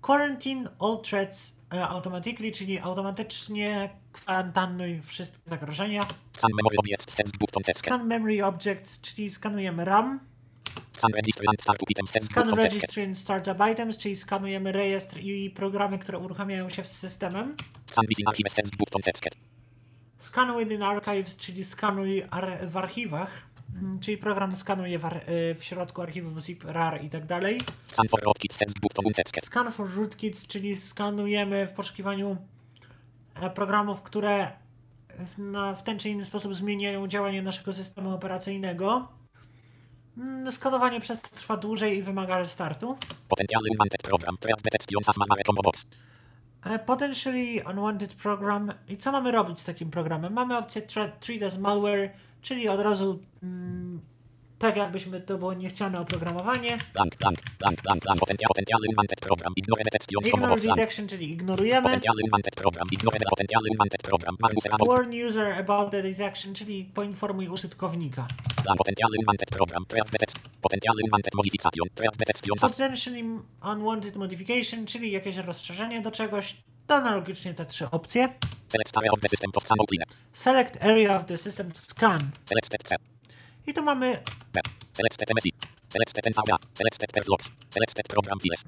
[0.00, 6.02] Quarantine all threats e, automatically, czyli automatycznie kwarantannuj wszystkie zagrożenia.
[7.78, 10.20] Scan memory objects, czyli skanujemy RAM.
[12.24, 17.56] Scan registry and startup items, czyli skanujemy rejestr i programy, które uruchamiają się z systemem.
[20.18, 22.22] Scan within archives, czyli skanuj
[22.68, 23.46] w archiwach.
[23.74, 27.60] Mm, Czyli program skanuje w, y, w środku archiwów zip, rar i tak dalej.
[29.44, 32.36] Scan for rootkits, czyli skanujemy w poszukiwaniu
[33.34, 34.52] e, programów, które
[35.18, 39.08] w, na, w ten czy inny sposób zmieniają działanie naszego systemu operacyjnego.
[40.16, 42.96] Mm, Skanowanie przez to trwa dłużej i wymaga restartu.
[43.28, 44.36] Potencjalny unwanted program.
[44.40, 45.86] Threat detection as malware combo box.
[46.64, 48.72] E, Potentially unwanted program.
[48.88, 50.32] I co mamy robić z takim programem?
[50.32, 52.10] Mamy opcję tra- treat as malware,
[52.46, 54.00] czyli od razu mm,
[54.58, 56.78] tak jakbyśmy to było niechciane oprogramowanie.
[56.94, 58.20] Blank, blank, blank, blank, blank.
[58.20, 59.52] Potencjal, potencjalny unwanted program.
[59.56, 61.82] Ignore detection Ignore detection, czyli ignorujemy.
[61.82, 62.88] Potencjalny unwanted program.
[62.92, 64.36] Ignore potencjalny unwanted program.
[64.86, 68.26] Warn user about the detection, czyli poinformuj użytkownika.
[68.64, 69.84] Blank, potencjalny unwanted program.
[69.86, 70.42] Threat detection.
[70.62, 71.88] Potencjalny unwanted modification.
[71.94, 73.22] Threat detection as Potentially
[73.72, 76.56] unwanted modification, czyli jakieś rozszerzenie do czegoś.
[76.86, 78.28] To analogicznie te trzy opcje.
[78.68, 80.16] select area of the system to scan all.
[80.32, 82.18] Select area of the system to scan.
[82.44, 82.98] Select step cell.
[83.66, 84.22] I tu mamy.
[84.92, 85.75] Select step MSI.
[85.96, 86.56] Selected NVDA.
[86.74, 87.50] Selected Perflops.
[87.70, 88.60] Selected Program Files.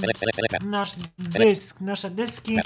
[0.00, 0.64] Select, select, select.
[0.64, 2.56] Nasz dysk, nasze dyski.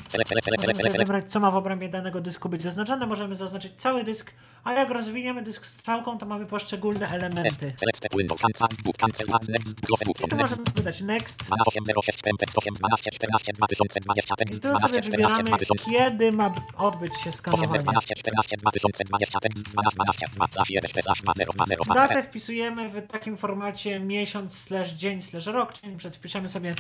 [0.66, 3.06] Możemy wybrać, co ma w obrębie danego dysku być zaznaczone.
[3.06, 4.32] Możemy zaznaczyć cały dysk,
[4.64, 7.74] a jak rozwiniemy dysk strzałką, to mamy poszczególne elementy.
[7.76, 8.40] Selected Windows.
[8.40, 8.96] Cancel Book.
[8.96, 9.26] Cancel.
[9.48, 9.74] Next.
[9.86, 11.44] Close tu możemy sobie dać next.
[11.44, 16.32] 12 06 5 8 12 14 2020 I tu 12 sobie 14 wybieramy, 2000 kiedy
[16.32, 17.78] ma odbyć się 8 skanowanie.
[17.78, 22.22] 12 14 2020 12 12 2 slash 1 slash ma 0 ma 0 ma Datę
[22.22, 26.70] wpisujemy w takim formacie miesiąc slash dzień slash rok, czyli wpiszemy sobie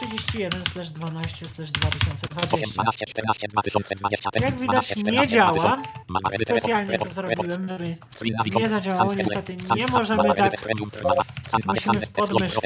[0.00, 2.56] 31 slash 12 slash 8 2020.
[2.74, 5.82] 12 14 2020 Jak widać nie działa.
[6.44, 7.96] Specjalnie to zrobiłem, żeby
[8.60, 9.14] nie zadziałało.
[9.14, 10.52] Niestety nie możemy tak.
[11.66, 12.60] Musimy z podmyszki.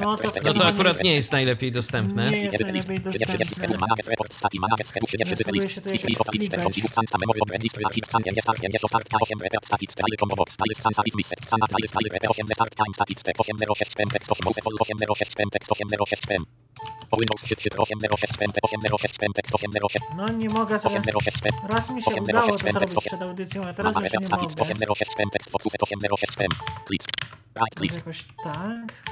[0.00, 2.30] No to to akurat nie jest najlepiej dostępne.
[2.30, 3.26] Nie jest najlepiej dostępne.
[5.58, 5.94] Spróbuję się jakoś
[6.38, 6.64] klikać.
[20.16, 20.94] No nie mogę sobie...
[21.68, 22.10] Raz mi się
[22.40, 24.40] udało to zrobić przed audycją, a teraz już nie mogę.
[27.60, 29.02] Może jakoś tak.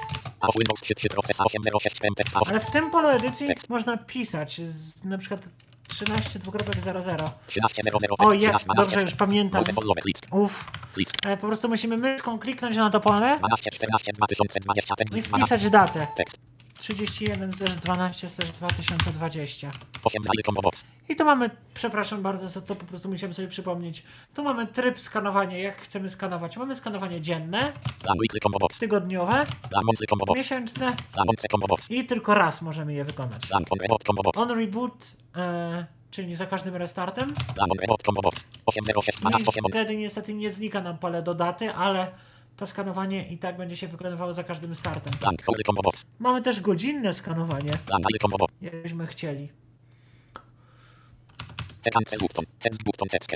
[2.51, 5.49] Ale w tym polu edycji można pisać z na przykład
[5.89, 7.31] 13.00.
[8.19, 9.63] O, jest, dobrze, już pamiętam.
[10.31, 10.65] Uff.
[11.27, 14.95] E, po prostu musimy myszką kliknąć na to pole 12, 14, 2020.
[15.19, 16.07] i wpisać datę.
[16.81, 16.99] Tekst.
[16.99, 17.51] 31
[17.81, 19.71] 12 2020.
[20.05, 20.85] 8 dalej combo box.
[21.09, 24.03] I tu mamy, przepraszam bardzo za to, po prostu musiałem sobie przypomnieć.
[24.35, 26.57] Tu mamy tryb skanowania, jak chcemy skanować.
[26.57, 27.73] Mamy skanowanie dzienne,
[28.81, 29.47] tygodniowe,
[30.37, 30.93] miesięczne
[31.91, 33.43] i tylko raz możemy je wykonać.
[34.37, 37.35] On reboot e, czyli za każdym restartem.
[37.55, 38.45] Plan on reboot combo box.
[38.67, 39.71] 806 12 i 8 on.
[39.71, 42.13] wtedy niestety nie znika nam pole do daty, ale
[42.61, 45.13] to skanowanie i tak będzie się wykonywało za każdym startem.
[45.83, 46.07] Box.
[46.19, 47.73] Mamy też godzinne skanowanie,
[48.39, 48.55] box.
[48.61, 49.49] jakbyśmy chcieli.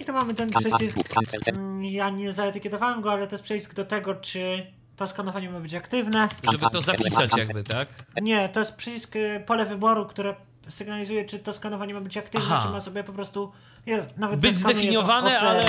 [0.00, 0.98] I tu mamy ten przycisk.
[1.46, 4.66] Mm, Ja nie zaetykietowałem go, ale to jest przycisk do tego, czy
[4.96, 6.28] to skanowanie ma być aktywne.
[6.52, 7.88] Żeby to zapisać jakby, tak?
[8.22, 10.34] Nie, to jest przycisk y, pole wyboru, które
[10.68, 12.66] sygnalizuje, czy to skanowanie ma być aktywne, Aha.
[12.66, 13.52] czy ma sobie po prostu
[13.86, 15.46] je, nawet Być to zdefiniowane, OCR.
[15.46, 15.64] ale...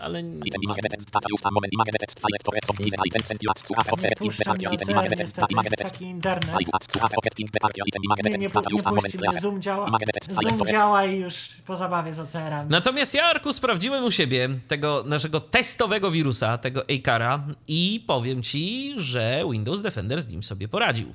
[0.00, 0.22] ale...
[0.22, 0.58] To
[12.66, 12.70] to.
[12.70, 18.94] Natomiast ja, Arku, sprawdziłem u siebie tego naszego testowego wirusa, tego Acara i powiem ci,
[18.96, 21.14] że Windows Defender z nim sobie poradził.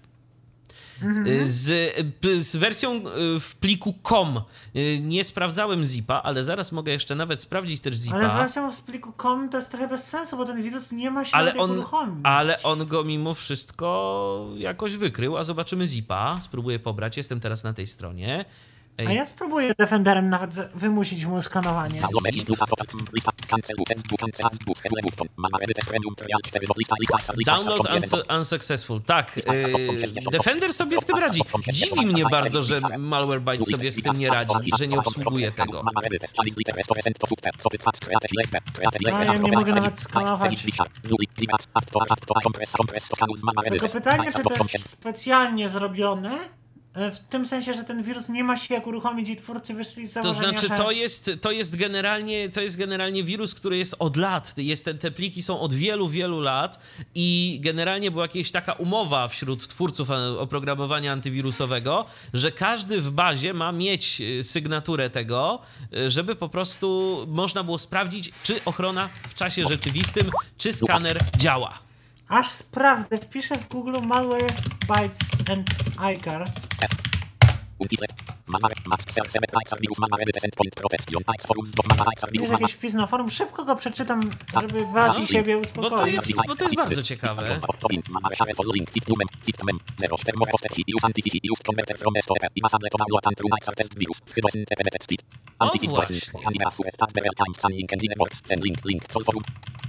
[1.02, 1.48] Mhm.
[1.52, 4.42] Z, p- z wersją y, w pliku COM
[4.76, 8.16] y, nie sprawdzałem zipa, ale zaraz mogę jeszcze nawet sprawdzić też zipa.
[8.18, 11.12] Ale z wersją w pliku COM to jest trochę bez sensu, bo ten wirus nie
[11.12, 12.20] ma się ale jak on, uruchomić.
[12.24, 16.38] ale on go mimo wszystko jakoś wykrył, a zobaczymy zipa.
[16.42, 18.46] Spróbuję pobrać, jestem teraz na tej stronie.
[18.98, 22.02] Ej, A ja spróbuję Defenderem nawet wymusić mu skanowanie.
[22.02, 22.76] Download i lista to
[23.14, 25.28] lista cancel text book cancel as book schedule button.
[25.38, 29.02] Mama edit premium trial 4 lista lista lista Download unsu- unsuccessful.
[29.02, 29.44] Tak, yy,
[30.32, 31.42] Defender sobie z tym radzi.
[31.72, 35.84] Dziwi mnie bardzo, że Malwarebytes sobie z tym nie radzi, że nie obsługuje tego.
[39.14, 40.52] A ja nie mogę nawet skanować.
[43.72, 46.32] Tylko pytanie, czy to jest specjalnie zrobione?
[46.96, 50.08] E, W tym sensie, że ten wirus nie ma się jak uruchomić i twórcy wyszli
[50.08, 50.76] z To znaczy, że...
[50.76, 54.54] to jest, to jest generalnie, to jest generalnie wirus, który jest od lat.
[54.58, 56.80] Jest, te, pliki są od wielu, wielu lat
[57.16, 63.54] i generalnie była jakaś taka umowa wśród twórców e, oprogramowania antywirusowego, że każdy w bazie
[63.54, 65.60] ma mieć e, sygnaturę tego,
[66.08, 71.80] żeby po prostu można było sprawdzić, czy ochrona w czasie rzeczywistym, czy skaner działa.
[72.28, 74.54] Aż sprawdzę, wpiszę w Google malware
[74.88, 75.20] bytes
[75.50, 76.46] and iCar.
[82.42, 84.30] Jest jakiś wpis na forum, szybko go przeczytam,
[84.62, 86.14] żeby was i siebie Bo to uspokoić.
[86.14, 87.60] jest, bo to jest bardzo ciekawe.
[99.22, 99.30] Co?
[99.60, 99.85] Staw.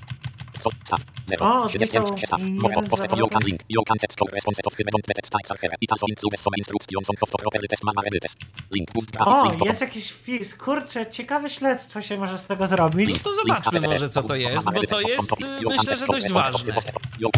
[1.27, 1.65] Zero.
[1.65, 2.41] O, 75 odpisał staw.
[2.41, 2.69] jeden Mowo.
[2.69, 2.97] z Poste.
[2.97, 3.19] zawodników.
[3.19, 3.61] Jokan link.
[3.69, 4.19] Jokan text.
[4.19, 5.75] Call response of chyba don't text types are here.
[5.81, 8.39] I also include some instruction on how to properly test mama ready test.
[8.71, 8.93] Link.
[8.95, 9.43] Boost graphics.
[9.43, 9.67] O, link.
[9.67, 10.55] jest jakiś wpis.
[10.55, 13.11] Kurczę, ciekawe śledztwo się może z tego zrobić.
[13.11, 16.75] No to zobaczmy może, co to jest, bo to jest, y, myślę, że dość ważne.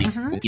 [0.07, 0.39] Mhm.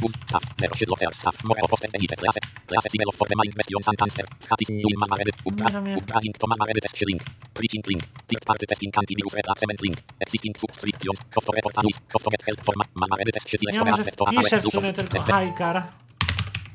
[0.00, 2.36] Boost staff, zero siedlo fair staff, more poster benefit class,
[2.66, 5.66] class email for the mind question and answer, hatis new in mama edit, ubra,
[6.00, 7.22] ubra link to mama edit test link,
[7.54, 12.24] preaching link, third party testing antivirus replacement link, existing subscriptions, cost for report analysis, cost
[12.24, 16.03] for get help for ma- mama edit test Ja for w analysis, sumie tylko Hajkar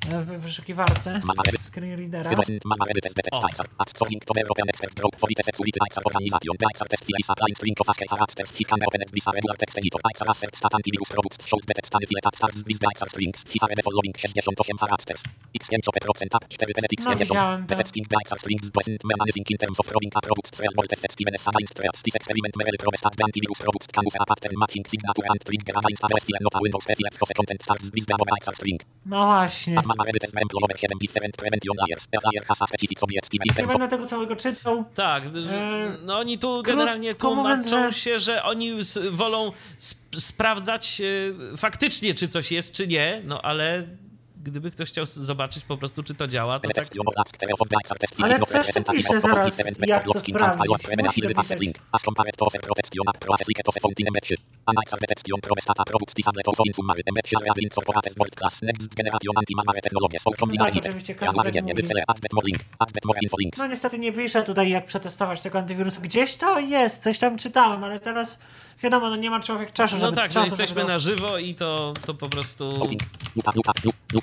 [0.09, 1.61] w wyszukiwarce Mama edit.
[1.61, 2.29] screenreadera.
[2.29, 3.59] Chyba mama edit test test types.
[3.61, 6.89] Are, at link to European expert group for it security types are organization, types are
[6.93, 9.75] test file is applying string of ask characters, he can open this are regular text
[9.79, 12.81] editor, types are assert stat antivirus robuxt, show the text and file at stars, these
[12.85, 15.21] types are strings, he are the following 68 characters,
[15.59, 16.93] x5% up, 4 penet
[27.69, 28.85] No, widziałem x50, to.
[29.05, 29.75] No właśnie.
[30.01, 33.03] At mama edit test employ over 7 different prevention layers, a layer has a specific
[33.03, 34.83] objective in Nie będę tego całego czytał.
[34.95, 38.73] Tak, że, E, no oni tu generalnie mówiąc, tłumaczą że- się, że oni
[39.11, 39.51] wolą
[39.89, 41.01] sp- sprawdzać
[41.53, 43.87] e, faktycznie, czy coś jest, czy nie, no ale
[44.39, 46.85] gdyby ktoś chciał zobaczyć po prostu, czy to działa, to tak...
[48.23, 48.39] Ale
[48.93, 50.55] pisze zaraz, jak to sprawdzić.
[60.55, 60.93] No tak, tak
[63.57, 66.01] No niestety nie pisze tutaj jak przetestować tego antywirusu.
[66.01, 68.39] Gdzieś to jest, coś tam czytałem, ale teraz
[68.83, 71.93] wiadomo, no nie ma człowiek czasu, żeby No tak, no jesteśmy na żywo i to,
[72.05, 72.73] to po prostu...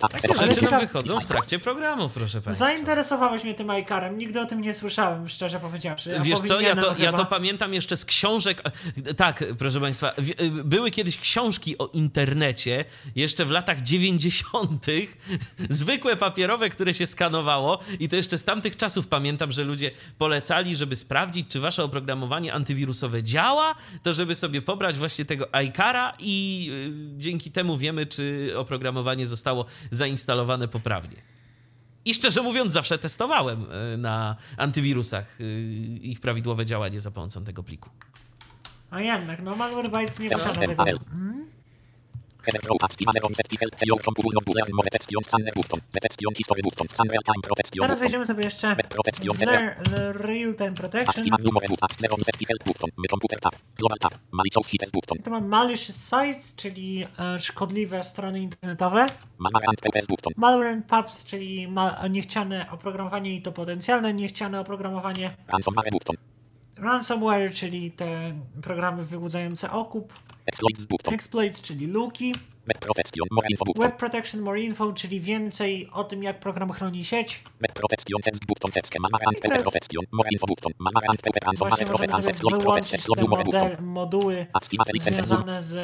[0.09, 2.67] Takie rzeczy nam wychodzą w trakcie programów, proszę państwa.
[2.67, 6.19] Zainteresowałeś mnie tym Icarem, nigdy o tym nie słyszałem, szczerze powiedziawszy.
[6.19, 8.63] a Wiesz co, ja to, ja to pamiętam jeszcze z książek.
[9.17, 10.13] Tak, proszę Państwa,
[10.65, 12.85] były kiedyś książki o internecie,
[13.17, 14.87] jeszcze w latach 90.,
[15.71, 20.77] zwykłe papierowe, które się skanowało, i to jeszcze z tamtych czasów pamiętam, że ludzie polecali,
[20.77, 26.69] żeby sprawdzić, czy wasze oprogramowanie antywirusowe działa, to żeby sobie pobrać właśnie tego iCara i
[27.15, 31.17] y, dzięki temu wiemy, czy oprogramowanie zostało zainstalowane poprawnie.
[32.05, 35.45] I szczerze mówiąc, zawsze testowałem y, na antywirusach y,
[36.03, 37.91] ich prawidłowe działanie za pomocą tego pliku.
[38.91, 40.75] A jednak, no Malwarebytes nie ten tego.
[40.75, 40.99] panel.
[47.83, 48.77] Teraz wejdziemy sobie jeszcze
[49.91, 51.15] w Real Time Protection.
[55.25, 59.07] To mam malicious sites, czyli e, szkodliwe strony internetowe.
[60.37, 61.69] malware and pubs, czyli
[62.11, 65.31] niechciane oprogramowanie i to potencjalne niechciane oprogramowanie.
[65.49, 65.89] ransomware
[66.79, 70.13] Ransomware, czyli te programy wyłudzające okup.
[71.15, 72.35] exploits czyli luki.
[73.83, 77.43] web protection more info czyli więcej o tym, jak program chroni sieć.
[83.29, 84.47] model, moduły
[85.01, 85.77] związane z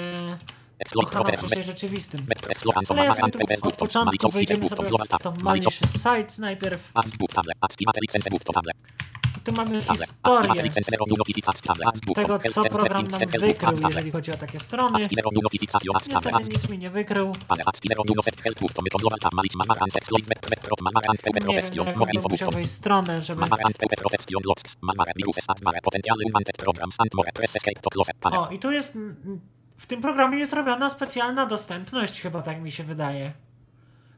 [0.97, 2.26] ochroną w czasie rzeczywistym.
[2.90, 5.34] Ale ja sobie purpose od początku wejdziemy sobie w to.
[5.43, 6.90] malicious sites najpierw.
[9.45, 10.07] Tu mamy historię
[12.14, 14.99] tego, co program nam wykrył, jeżeli chodzi o takie strony.
[16.38, 17.32] Niestety nic mi nie wykrył.
[21.28, 23.40] Nie wiem, protection jak more będę info musiał wejść stronę, żeby...
[28.38, 28.99] O, i tu jest...
[29.76, 33.32] W tym programie jest robiona specjalna dostępność, chyba tak mi się wydaje.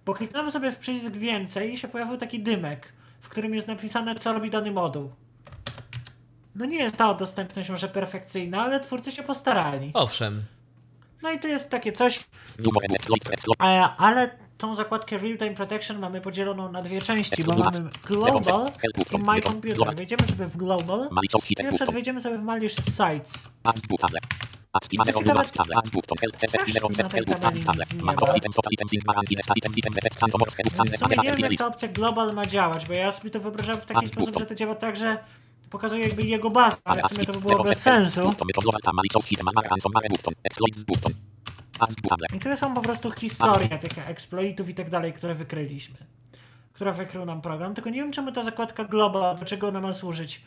[0.06, 2.92] Bo kliknąłem sobie w przycisk więcej i się pojawił taki dymek,
[3.24, 5.10] w którym jest napisane, co robi dany moduł.
[6.54, 9.90] No nie jest ta dostępność może perfekcyjna, ale twórcy się postarali.
[9.94, 10.44] Owszem.
[11.22, 12.24] No i tu jest takie coś,
[13.98, 18.70] ale tą zakładkę Real Time Protection mamy podzieloną na dwie części, bo mamy Global
[19.12, 19.96] i My Computer.
[19.96, 21.08] Wejdziemy sobie w Global.
[21.56, 23.48] Pierwsze button wejdziemy sobie w Malicious Sites.
[31.16, 33.86] na nie wiem, jak ta opcja Global ma działać, bo ja sobie to wyobrażam w
[33.86, 35.18] taki sposób, że to działa tak, że
[35.70, 38.20] pokazuje jakby jego bazę, ale w sumie to by było bez sensu.
[42.42, 45.96] To I są po prostu historie tych exploitów i tak dalej, które wykryliśmy.
[46.72, 47.74] Które wykrył nam program.
[47.74, 50.42] Tylko nie wiem, czemu ta zakładka Global, do czego ona ma służyć.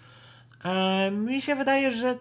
[0.64, 2.18] E, mi się wydaje, że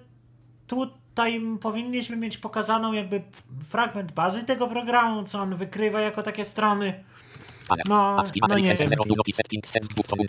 [0.67, 3.23] tutaj powinniśmy mieć pokazaną jakby
[3.69, 7.05] fragment bazy tego programu, co on wykrywa jako takie strony.
[7.89, 8.17] No,
[8.49, 8.89] no nie wiem.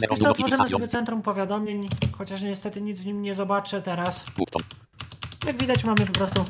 [0.09, 4.25] Jeszcze otworzymy sobie centrum powiadomień, chociaż niestety nic w nim nie zobaczę teraz.
[5.47, 6.45] Jak widać mamy po prostu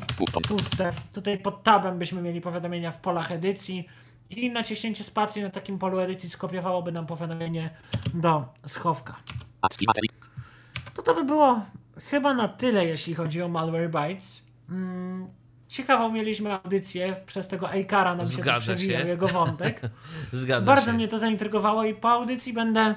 [0.48, 0.92] puste.
[1.12, 3.88] Tutaj pod tabem byśmy mieli powiadomienia w polach edycji
[4.30, 7.70] i naciśnięcie spacji na takim polu edycji skopiowałoby nam powiadomienie
[8.14, 9.16] do schowka.
[10.94, 11.60] To to by było
[12.10, 14.42] chyba na tyle, jeśli chodzi o Malwarebytes.
[14.70, 15.28] Mm,
[15.68, 19.08] ciekawą mieliśmy audycję, przez tego Eikara nam się Zgadza przewijał, się.
[19.08, 19.80] jego wątek.
[20.32, 20.92] Zgadza Bardzo się.
[20.92, 22.94] mnie to zaintrygowało i po audycji będę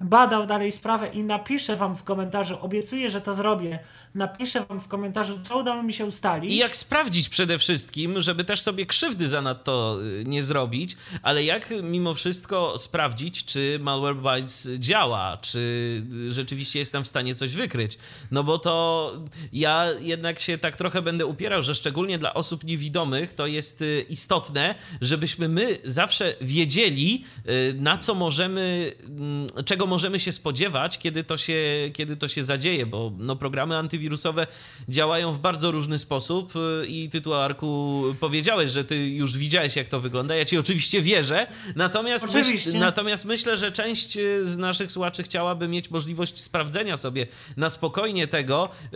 [0.00, 3.78] badał dalej sprawę i napiszę wam w komentarzu, obiecuję, że to zrobię,
[4.14, 6.52] napiszę wam w komentarzu, co udało mi się ustalić.
[6.52, 11.74] I jak sprawdzić przede wszystkim, żeby też sobie krzywdy zanadto y, nie zrobić, ale jak
[11.82, 17.98] mimo wszystko sprawdzić, czy Malwarebytes działa, czy rzeczywiście jestem w stanie coś wykryć.
[18.30, 19.12] No bo to
[19.52, 24.06] ja jednak się tak trochę będę upierał, że szczególnie dla osób niewidomych to jest y,
[24.08, 31.24] istotne, żebyśmy my zawsze wiedzieli, y, na co możemy, mm, czego możemy się spodziewać, kiedy
[31.24, 34.46] to się, kiedy to się zadzieje, bo no, programy antywirusowe
[34.88, 39.76] działają w bardzo różny sposób y, i ty tu, Arku, powiedziałeś, że ty już widziałeś,
[39.76, 40.36] jak to wygląda.
[40.36, 41.46] Ja ci oczywiście wierzę,
[41.76, 42.78] natomiast, Oczywiście.
[42.78, 47.26] natomiast myślę, że część y, z naszych słuchaczy chciałaby mieć możliwość sprawdzenia sobie
[47.56, 48.88] na spokojnie tego y,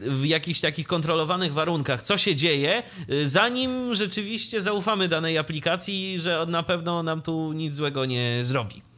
[0.00, 2.82] w jakichś takich kontrolowanych warunkach, co się dzieje,
[3.24, 8.95] zanim rzeczywiście zaufamy danej aplikacji, że na pewno nam tu nic złego nie zrobi.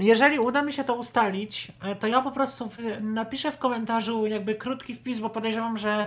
[0.00, 4.26] Jeżeli uda mi się to ustalić, e, to ja po prostu w, napiszę w komentarzu
[4.26, 6.06] jakby krótki wpis, bo podejrzewam, że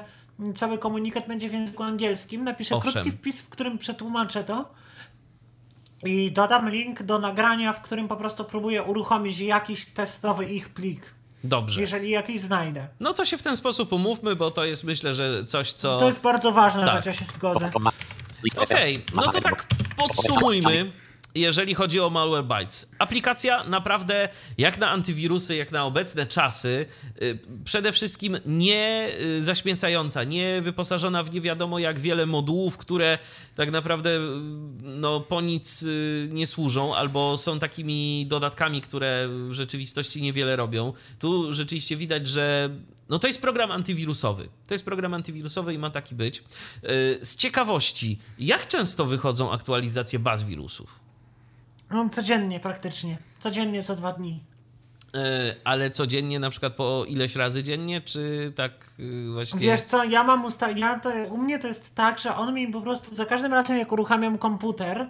[0.55, 2.43] cały komunikat będzie w języku angielskim.
[2.43, 2.91] Napiszę Owszem.
[2.93, 4.69] krótki wpis, w którym przetłumaczę to
[6.05, 11.13] i dodam link do nagrania, w którym po prostu próbuję uruchomić jakiś testowy ich plik,
[11.43, 11.81] Dobrze.
[11.81, 12.87] jeżeli jakiś znajdę.
[12.99, 15.99] No to się w ten sposób umówmy, bo to jest myślę, że coś, co.
[15.99, 16.95] To jest bardzo ważna Tak.
[16.95, 17.69] rzecz, ja się zgodzę.
[18.57, 19.67] Okej, SF, no to tak
[19.97, 20.91] podsumujmy.
[21.35, 26.85] Jeżeli chodzi o Malwarebytes, aplikacja naprawdę jak na antywirusy, jak na obecne czasy,
[27.21, 33.17] y, przede wszystkim nie y, zaśmiecająca, nie wyposażona w nie wiadomo jak wiele modułów, które
[33.55, 34.19] tak naprawdę y,
[34.81, 35.85] no, po nic
[36.29, 40.93] nie służą, albo są takimi dodatkami, które w rzeczywistości niewiele robią.
[41.19, 42.69] Tu rzeczywiście widać, że
[43.09, 44.49] no to jest program antywirusowy.
[44.67, 46.43] To jest program antywirusowy i ma taki być.
[47.21, 51.02] Z ciekawości, jak często wychodzą aktualizacje baz wirusów?
[51.93, 53.17] No, codziennie praktycznie.
[53.39, 54.43] Codziennie co dwa dni.
[55.15, 55.19] Y,
[55.63, 59.59] Ale codziennie, na przykład po ileś razy dziennie, czy tak y, właśnie.
[59.59, 60.69] Wiesz co, ja mam usta...
[60.71, 63.77] Ja to, u mnie to jest tak, że on mi po prostu za każdym razem
[63.77, 65.09] jak uruchamiam komputer,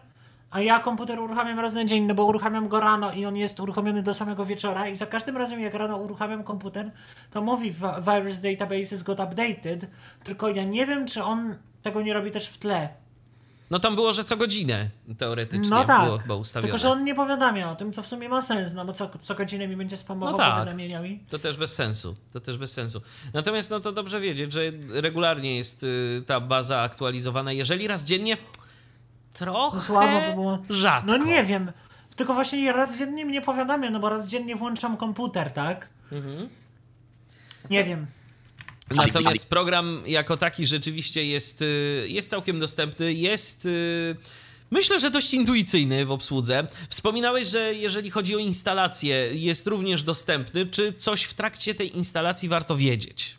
[0.51, 3.59] a ja komputer uruchamiam raz na dzień, no bo uruchamiam go rano i on jest
[3.59, 6.91] uruchomiony do samego wieczora i za każdym razem jak rano uruchamiam komputer,
[7.31, 9.85] to mówi "Vi- virus databases got updated,
[10.23, 12.89] tylko ja nie wiem, czy on tego nie robi też w tle.
[13.71, 16.67] No tam było, że co godzinę teoretycznie No tak, było chyba ustawione.
[16.67, 19.09] tylko że on nie powiadamia o tym, co w sumie ma sens, no bo co,
[19.19, 20.53] co godzinę mi będzie spamował No tak.
[20.59, 21.19] powiadomieniami.
[21.29, 22.15] To też bez sensu.
[22.33, 23.01] To też bez sensu.
[23.33, 27.51] Natomiast no to dobrze wiedzieć, że regularnie jest y, ta baza aktualizowana.
[27.51, 28.37] Jeżeli raz dziennie,
[29.33, 30.59] trochę No słabo by było.
[30.69, 31.17] rzadko.
[31.17, 31.71] No nie wiem.
[32.15, 35.89] Tylko właśnie raz dziennie mnie powiadamia, no bo raz dziennie włączam komputer, tak?
[36.11, 36.49] Mhm.
[37.69, 38.05] Nie wiem.
[38.97, 43.13] Natomiast program jako taki rzeczywiście jest, y, jest całkiem dostępny.
[43.13, 43.65] Jest.
[43.65, 44.15] y,
[44.71, 46.67] Myślę, że dość intuicyjny w obsłudze.
[46.89, 50.65] Wspominałeś, że jeżeli chodzi o instalację, jest również dostępny.
[50.65, 53.37] Czy coś w trakcie tej instalacji warto wiedzieć?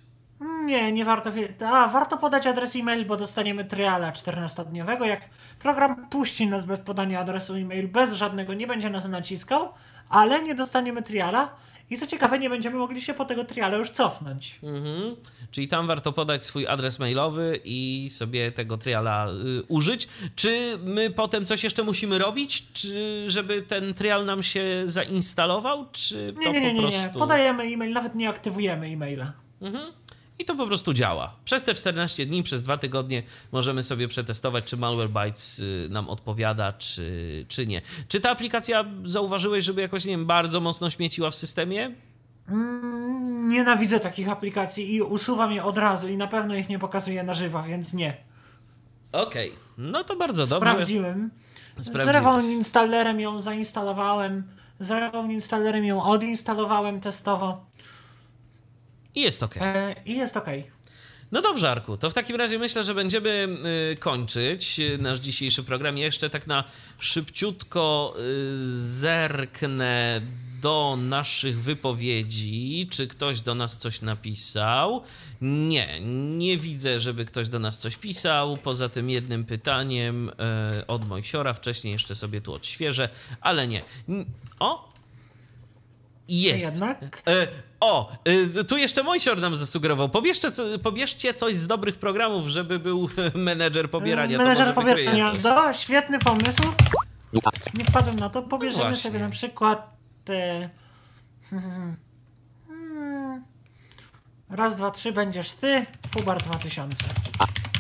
[0.65, 1.33] Nie, nie warto.
[1.33, 5.05] wie- A, warto podać adres e-mail, bo dostaniemy triala 14-dniowego.
[5.05, 5.21] Jak
[5.59, 9.69] program puści nas bez podania adresu e-mail, bez żadnego, nie będzie nas naciskał,
[10.09, 11.57] ale nie dostaniemy triala.
[11.91, 14.59] I co ciekawe, nie będziemy mogli się po tego triala już cofnąć.
[14.63, 15.17] Mhm.
[15.51, 20.09] Czyli tam warto podać swój adres mailowy i sobie tego triala y, użyć.
[20.37, 26.35] Czy my potem coś jeszcze musimy robić, czy żeby ten trial nam się zainstalował, czy
[26.39, 27.01] Nie, to nie, nie, po nie, prostu...
[27.15, 27.19] nie.
[27.19, 29.33] Podajemy e-mail, nawet nie aktywujemy e-maila.
[29.61, 29.93] Mhm.
[30.39, 31.37] I to po prostu działa.
[31.45, 36.73] Przez te 14 dni, przez dwa tygodnie możemy sobie przetestować, czy Malwarebytes y, nam odpowiada,
[36.73, 37.83] czy, czy nie.
[38.09, 41.95] Czy ta aplikacja zauważyłeś, żeby jakoś, nie wiem, bardzo mocno śmieciła w systemie?
[42.49, 47.23] Mm, Nienawidzę takich aplikacji i usuwam je od razu i na pewno ich nie pokazuję
[47.23, 48.17] na żywo, więc nie.
[49.13, 50.71] Okej, no to bardzo dobrze.
[50.71, 51.31] Sprawdziłem.
[51.77, 52.15] Z Sprawdziłeś.
[52.15, 54.43] rewą installerem ją zainstalowałem.
[54.81, 57.65] Z installerem ją odinstalowałem testowo.
[59.15, 59.57] I jest ok.
[59.61, 60.49] E, I jest ok.
[61.33, 63.49] No dobrze, Arku, to w takim razie myślę, że będziemy
[63.93, 65.99] y, kończyć y, nasz dzisiejszy program.
[65.99, 66.65] Jeszcze tak na
[66.99, 70.21] szybciutko y, zerknę
[70.61, 72.89] do naszych wypowiedzi.
[72.91, 75.03] Czy ktoś do nas coś napisał?
[75.41, 76.01] Nie,
[76.37, 78.57] nie widzę, żeby ktoś do nas coś pisał.
[78.57, 80.31] Poza tym jednym pytaniem
[80.87, 81.55] od Mojsiora.
[81.55, 83.09] Wcześniej jeszcze sobie tu odświeżę,
[83.41, 83.83] ale nie.
[84.61, 84.94] O!
[86.29, 86.65] Jest.
[86.65, 87.23] Jednak?
[87.29, 87.47] E,
[87.81, 88.13] o,
[88.59, 90.09] e, tu jeszcze Mojsior nam zasugerował.
[90.09, 94.39] Pobierzcie, co, pobierzcie coś z dobrych programów, żeby był menedżer pobierania.
[94.39, 95.35] Menedżer pobierania.
[95.35, 96.63] Do, świetny pomysł.
[97.75, 98.43] Nie wpadłem na to.
[98.43, 100.71] Pobierzemy No sobie na przykład te...
[101.51, 101.97] Hmm.
[104.51, 107.05] Raz, dwa, trzy będziesz ty, Fubar 2000.
[107.05, 107.74] Forward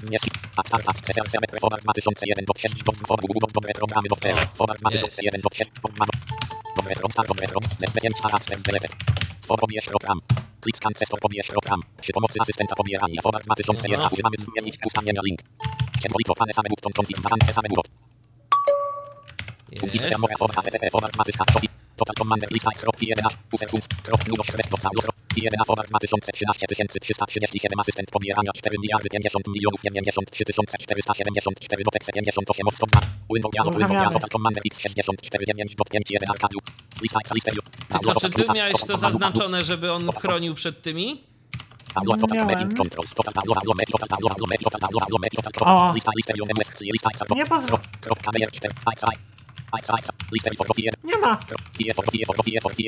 [0.00, 0.30] wnieski.
[0.66, 4.40] Start up specjal CMP Forward 2001 do 6 bot forward Google dobre programy do wpływu.
[4.54, 6.06] Forward 2001 do 6 bot ma
[6.76, 7.60] dobre pro start dobre pro.
[7.80, 8.88] ZBM start up delete.
[9.40, 10.18] Stwór pobierz program.
[10.60, 11.80] Klik scan przez pobierz program.
[12.00, 15.40] Przy pomocy asystenta pobierania Forward 2001 używamy zmienić ustawienia link.
[15.98, 17.68] Ścieżki pane same config dane same
[19.82, 20.04] Jest.
[20.04, 21.83] przemowa Forward ATP Forward 2000 Shopee.
[21.96, 26.66] Total Commander lista krop 11 Usensus krop Ludosz Kresto Saulo krop 1 Forward 2013
[27.00, 30.44] 337 asystent pobierania 4 miliardy 50 milionów 93
[30.78, 33.00] 474 dotek 58 od 102
[33.34, 36.58] Windows Dialog Windows Dialog Total Commander X64 9.5 Arcadiu
[37.02, 37.52] Lista Lista
[37.92, 41.20] Tylko czy ty miałeś to zaznaczone, żeby on chronił przed tymi?
[47.36, 47.78] Nie pozwól.
[51.04, 51.38] Nie ma.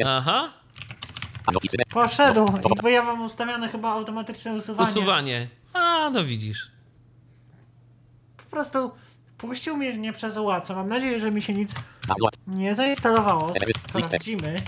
[0.07, 0.49] Aha,
[1.87, 2.47] Poszedł.
[2.83, 4.91] Bo ja mam ustawione chyba automatyczne usuwanie.
[4.91, 5.49] usuwanie.
[5.73, 6.71] A, no widzisz.
[8.37, 8.91] Po prostu
[9.39, 10.75] puścił mnie przez ułaca.
[10.75, 11.75] Mam nadzieję, że mi się nic
[12.47, 13.53] nie zainstalowało.
[14.05, 14.63] Sprawdzimy.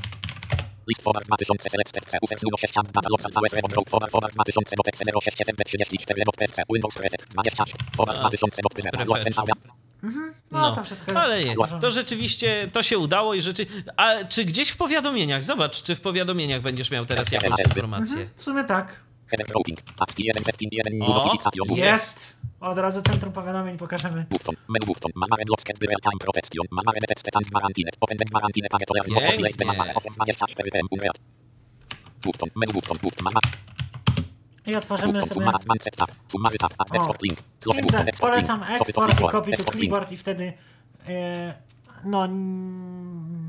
[0.89, 4.77] List forward 2000 select step C users 06 katalog salwałeś web drog forward forward 2000
[4.77, 7.65] do tekst 06 fb 34 dot pc Windows Prefect 20
[7.97, 9.88] forward A, 2000 dot pc Prefect.
[10.00, 13.66] Centralna No, to wszystko jest ale nie, to rzeczywiście to się udało i rzeczy.
[13.96, 18.28] A czy gdzieś w powiadomieniach, zobacz, czy w powiadomieniach będziesz miał teraz jakąś informację?
[18.36, 19.00] W sumie tak.
[19.26, 21.22] header routing ASCII 1 setting 1 O,
[21.76, 22.38] Jest.
[22.60, 24.26] Od razu centrum powiadomień pokażemy.
[33.38, 33.88] Pięknie.
[34.69, 35.47] I otworzymy sobie...
[37.74, 38.05] Piękne.
[38.20, 40.53] Polecam eksport i copy to clipboard i wtedy
[41.09, 41.55] e,
[42.05, 42.28] no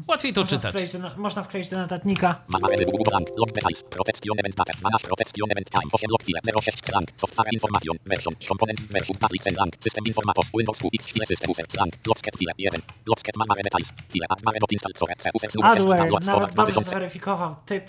[0.08, 0.72] Łatwiej to można czytać.
[0.74, 2.42] wkleić do, na- można wkleić do notatnika.
[2.48, 6.62] Manare Google Blank, log details, protection event data, manage protection event time, 8 log file,
[6.62, 11.08] 06 blank, software information, version, component version, public and blank, system informatos, Windows 2, x.
[11.14, 11.52] File system.
[11.52, 15.50] User, blank, logsket file, 1, logsket manare details, file, admare dot install, core, c, user,
[15.52, 17.84] 06, Adware, nawet dobrze 2000, zweryfikował typ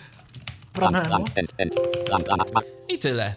[0.72, 1.24] problemu.
[2.88, 3.34] I tyle.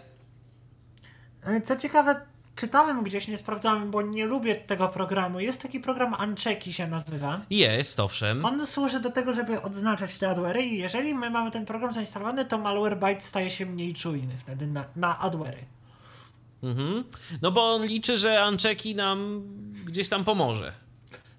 [1.44, 2.20] E, Co ciekawe,
[2.56, 5.40] czytałem gdzieś, nie sprawdzałem, bo nie lubię tego programu.
[5.40, 7.40] Jest taki program Unchecki się nazywa.
[7.50, 8.44] Jest, owszem.
[8.44, 12.44] On służy do tego, żeby odznaczać te adwery i jeżeli my mamy ten program zainstalowany,
[12.44, 15.64] to Malwarebyte staje się mniej czujny wtedy na, na adwery.
[16.62, 17.04] Mhm.
[17.42, 19.42] No bo on liczy, że Anczeki nam
[19.84, 20.72] gdzieś tam pomoże.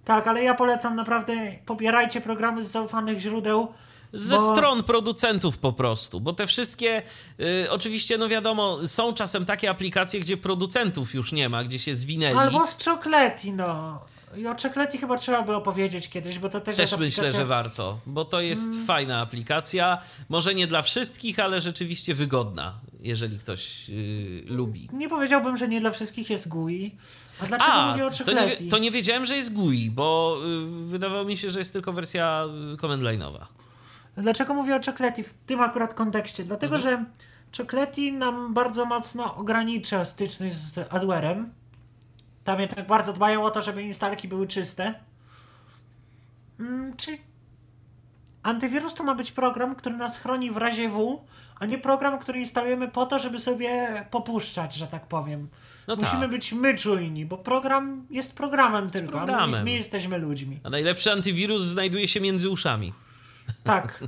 [0.05, 1.34] Tak, ale ja polecam naprawdę,
[1.65, 3.73] pobierajcie programy z zaufanych źródeł.
[4.15, 7.01] Ze Bo- stron producentów po prostu, bo te wszystkie,
[7.39, 11.95] y, oczywiście, no wiadomo, są czasem takie aplikacje, gdzie producentów już nie ma, gdzie się
[11.95, 12.37] zwinęli.
[12.37, 13.99] Albo z Chocolati, no.
[14.37, 17.39] I o Chocolati chyba trzeba by opowiedzieć kiedyś, bo to też, Też jest myślę, aplikacja...
[17.41, 18.85] że warto, bo to jest Mm.
[18.85, 19.97] fajna aplikacja.
[20.29, 24.89] Może nie dla wszystkich, ale rzeczywiście wygodna, jeżeli ktoś y, lubi.
[24.93, 26.95] Nie powiedziałbym, że nie dla wszystkich jest GUI.
[27.41, 28.63] A dlaczego A, mówię o to Chocolati?
[28.65, 30.37] nie, to nie wiedziałem, że jest GUI, bo
[30.85, 33.45] y, wydawało mi się, że jest tylko wersja y, command line'owa.
[34.17, 36.43] Dlaczego mówię o Chocolati w tym akurat kontekście?
[36.43, 37.05] Dlatego, Mhm.
[37.53, 41.53] że Chocolati nam bardzo mocno ogranicza styczność z adwarem.
[42.43, 44.95] Tam jednak bardzo dbają o to, żeby instalki były czyste.
[46.59, 47.17] Mm, czyli
[48.43, 51.25] antywirus to ma być program, który nas chroni w razie W,
[51.59, 55.47] a nie program, który instalujemy po to, żeby sobie popuszczać, że tak powiem.
[55.87, 56.29] No Musimy tak.
[56.29, 59.63] być my czujni, bo program jest programem tylko, a my, programem.
[59.63, 60.59] my jesteśmy ludźmi.
[60.63, 62.93] A najlepszy antywirus znajduje się między uszami.
[63.63, 63.99] Tak.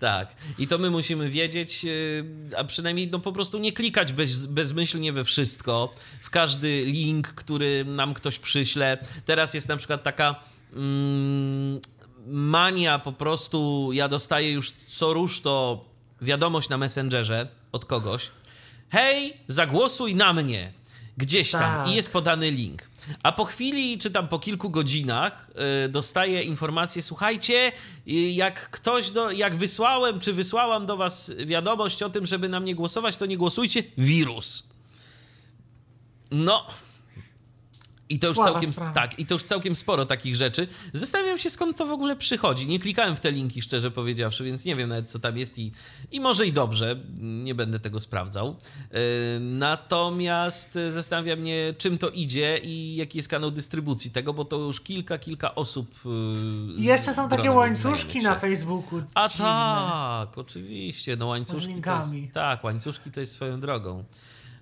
[0.00, 0.34] Tak.
[0.58, 2.24] I to my musimy wiedzieć, yy,
[2.58, 5.90] a przynajmniej no, po prostu nie klikać bez, bezmyślnie we wszystko,
[6.22, 8.98] w każdy link, który nam ktoś przyśle.
[9.24, 10.34] Teraz jest na przykład taka
[10.72, 11.80] mm,
[12.26, 15.84] mania po prostu, ja dostaję już co rusz to
[16.22, 18.30] wiadomość na Messengerze od kogoś.
[18.90, 20.72] Hej, zagłosuj na mnie.
[21.16, 21.88] Gdzieś tam Tak.
[21.88, 22.91] i jest podany link.
[23.22, 25.50] A po chwili, czy tam po kilku godzinach,
[25.86, 27.72] y, dostaję informację: słuchajcie,
[28.32, 32.74] jak ktoś, do, jak wysłałem, czy wysłałam do was wiadomość o tym, żeby na mnie
[32.74, 33.82] głosować, to nie głosujcie.
[33.98, 34.62] Wirus.
[36.30, 36.66] No.
[38.12, 38.92] I to już całkiem sprawa.
[38.92, 40.68] tak, i to już całkiem sporo takich rzeczy.
[40.92, 42.66] Zastanawiam się, skąd to w ogóle przychodzi.
[42.66, 45.72] Nie klikałem w te linki, szczerze powiedziawszy, więc nie wiem nawet, co tam jest i,
[46.12, 47.00] i może i dobrze.
[47.20, 48.56] Nie będę tego sprawdzał.
[48.92, 48.98] Yy,
[49.40, 54.56] natomiast y, zastanawia mnie, czym to idzie i jaki jest kanał dystrybucji tego, bo to
[54.56, 55.94] już kilka, kilka osób.
[56.04, 59.02] yy, I jeszcze są takie łańcuszki na Facebooku.
[59.14, 59.44] A dziwne.
[59.44, 61.16] tak, oczywiście.
[61.16, 64.04] No łańcuszki to jest, Tak, łańcuszki to jest swoją drogą.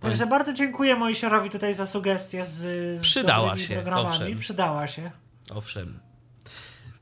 [0.00, 2.56] Także bardzo dziękuję Mojsiorowi tutaj za sugestie z,
[3.00, 4.08] z Przydała się, programami.
[4.08, 4.38] owszem.
[4.38, 5.10] Przydała się.
[5.50, 6.00] Owszem.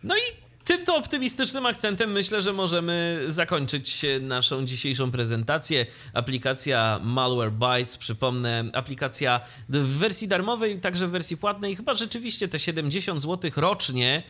[0.03, 0.21] No i
[0.65, 5.87] tym to optymistycznym akcentem myślę, że możemy zakończyć naszą dzisiejszą prezentację.
[6.15, 11.77] Aplikacja Malwarebytes, przypomnę, aplikacja w wersji darmowej, także w wersji płatnej.
[11.77, 14.23] Chyba rzeczywiście te 70 zł rocznie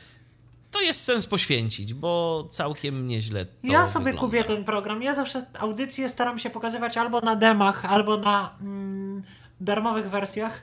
[0.70, 4.20] to jest sens poświęcić, bo całkiem nieźle to Ja sobie wygląda.
[4.20, 5.02] kupię ten program.
[5.02, 9.22] Ja zawsze audycje staram się pokazywać albo na demach, albo na mm,
[9.60, 10.62] darmowych wersjach,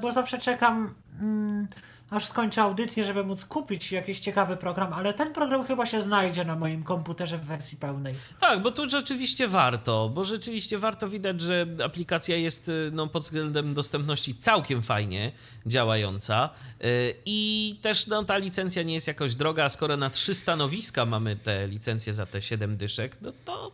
[0.00, 1.68] bo zawsze czekam mm,
[2.10, 6.44] aż skończę audycję, żeby móc kupić jakiś ciekawy program, ale ten program chyba się znajdzie
[6.44, 8.14] na moim komputerze w wersji pełnej.
[8.40, 13.22] Tak, bo tu rzeczywiście warto, bo rzeczywiście warto widać, że aplikacja jest y, no, pod
[13.22, 15.32] względem dostępności całkiem fajnie
[15.66, 16.50] działająca
[16.84, 21.36] y, i też no, ta licencja nie jest jakoś droga, skoro na trzy stanowiska mamy
[21.36, 23.72] te licencje za te 7 dyszek, no to,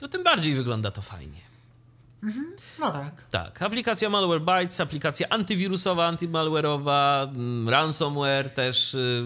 [0.00, 1.47] to tym bardziej wygląda to fajnie.
[2.78, 3.24] No tak.
[3.30, 9.24] Tak, aplikacja Malwarebytes, aplikacja antywirusowa, antymalware'owa, mm, ransomware też y,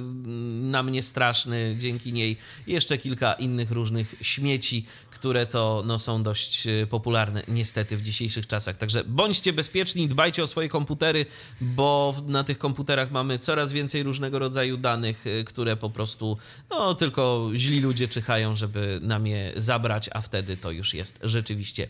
[0.60, 2.36] na mnie straszny dzięki niej.
[2.66, 8.02] I jeszcze kilka innych różnych śmieci, które to no, są dość y, popularne niestety w
[8.02, 8.76] dzisiejszych czasach.
[8.76, 11.26] Także bądźcie bezpieczni, dbajcie o swoje komputery,
[11.60, 16.38] bo na tych komputerach mamy coraz więcej różnego rodzaju danych, y, które po prostu
[16.70, 21.88] no, tylko źli ludzie czyhają, żeby nam je zabrać, a wtedy to już jest rzeczywiście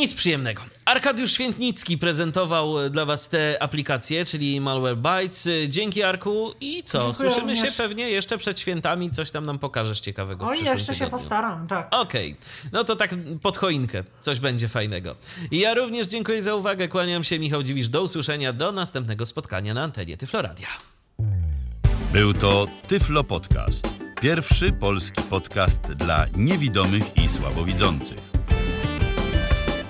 [0.00, 0.62] nic przyjemnego.
[0.84, 5.46] Arkadiusz Świętnicki prezentował e, dla Was te aplikacje, czyli Malwarebytes.
[5.46, 6.98] E, Dzięki Arku i co?
[6.98, 7.76] Dziękuję Słyszymy się również.
[7.76, 11.18] pewnie jeszcze przed świętami, coś tam nam pokażesz ciekawego przyszłym jeszcze się tygodniu.
[11.18, 11.88] postaram, tak.
[11.90, 12.36] Okej,
[12.72, 15.16] no to tak pod choinkę, coś będzie fajnego.
[15.50, 19.74] I ja również dziękuję za uwagę, kłaniam się, Michał Dziwisz, do usłyszenia, do następnego spotkania
[19.74, 20.68] na antenie Tyfloradia.
[22.12, 23.88] Był to Tyflo Podcast.
[24.20, 28.29] Pierwszy polski podcast dla niewidomych i słabowidzących.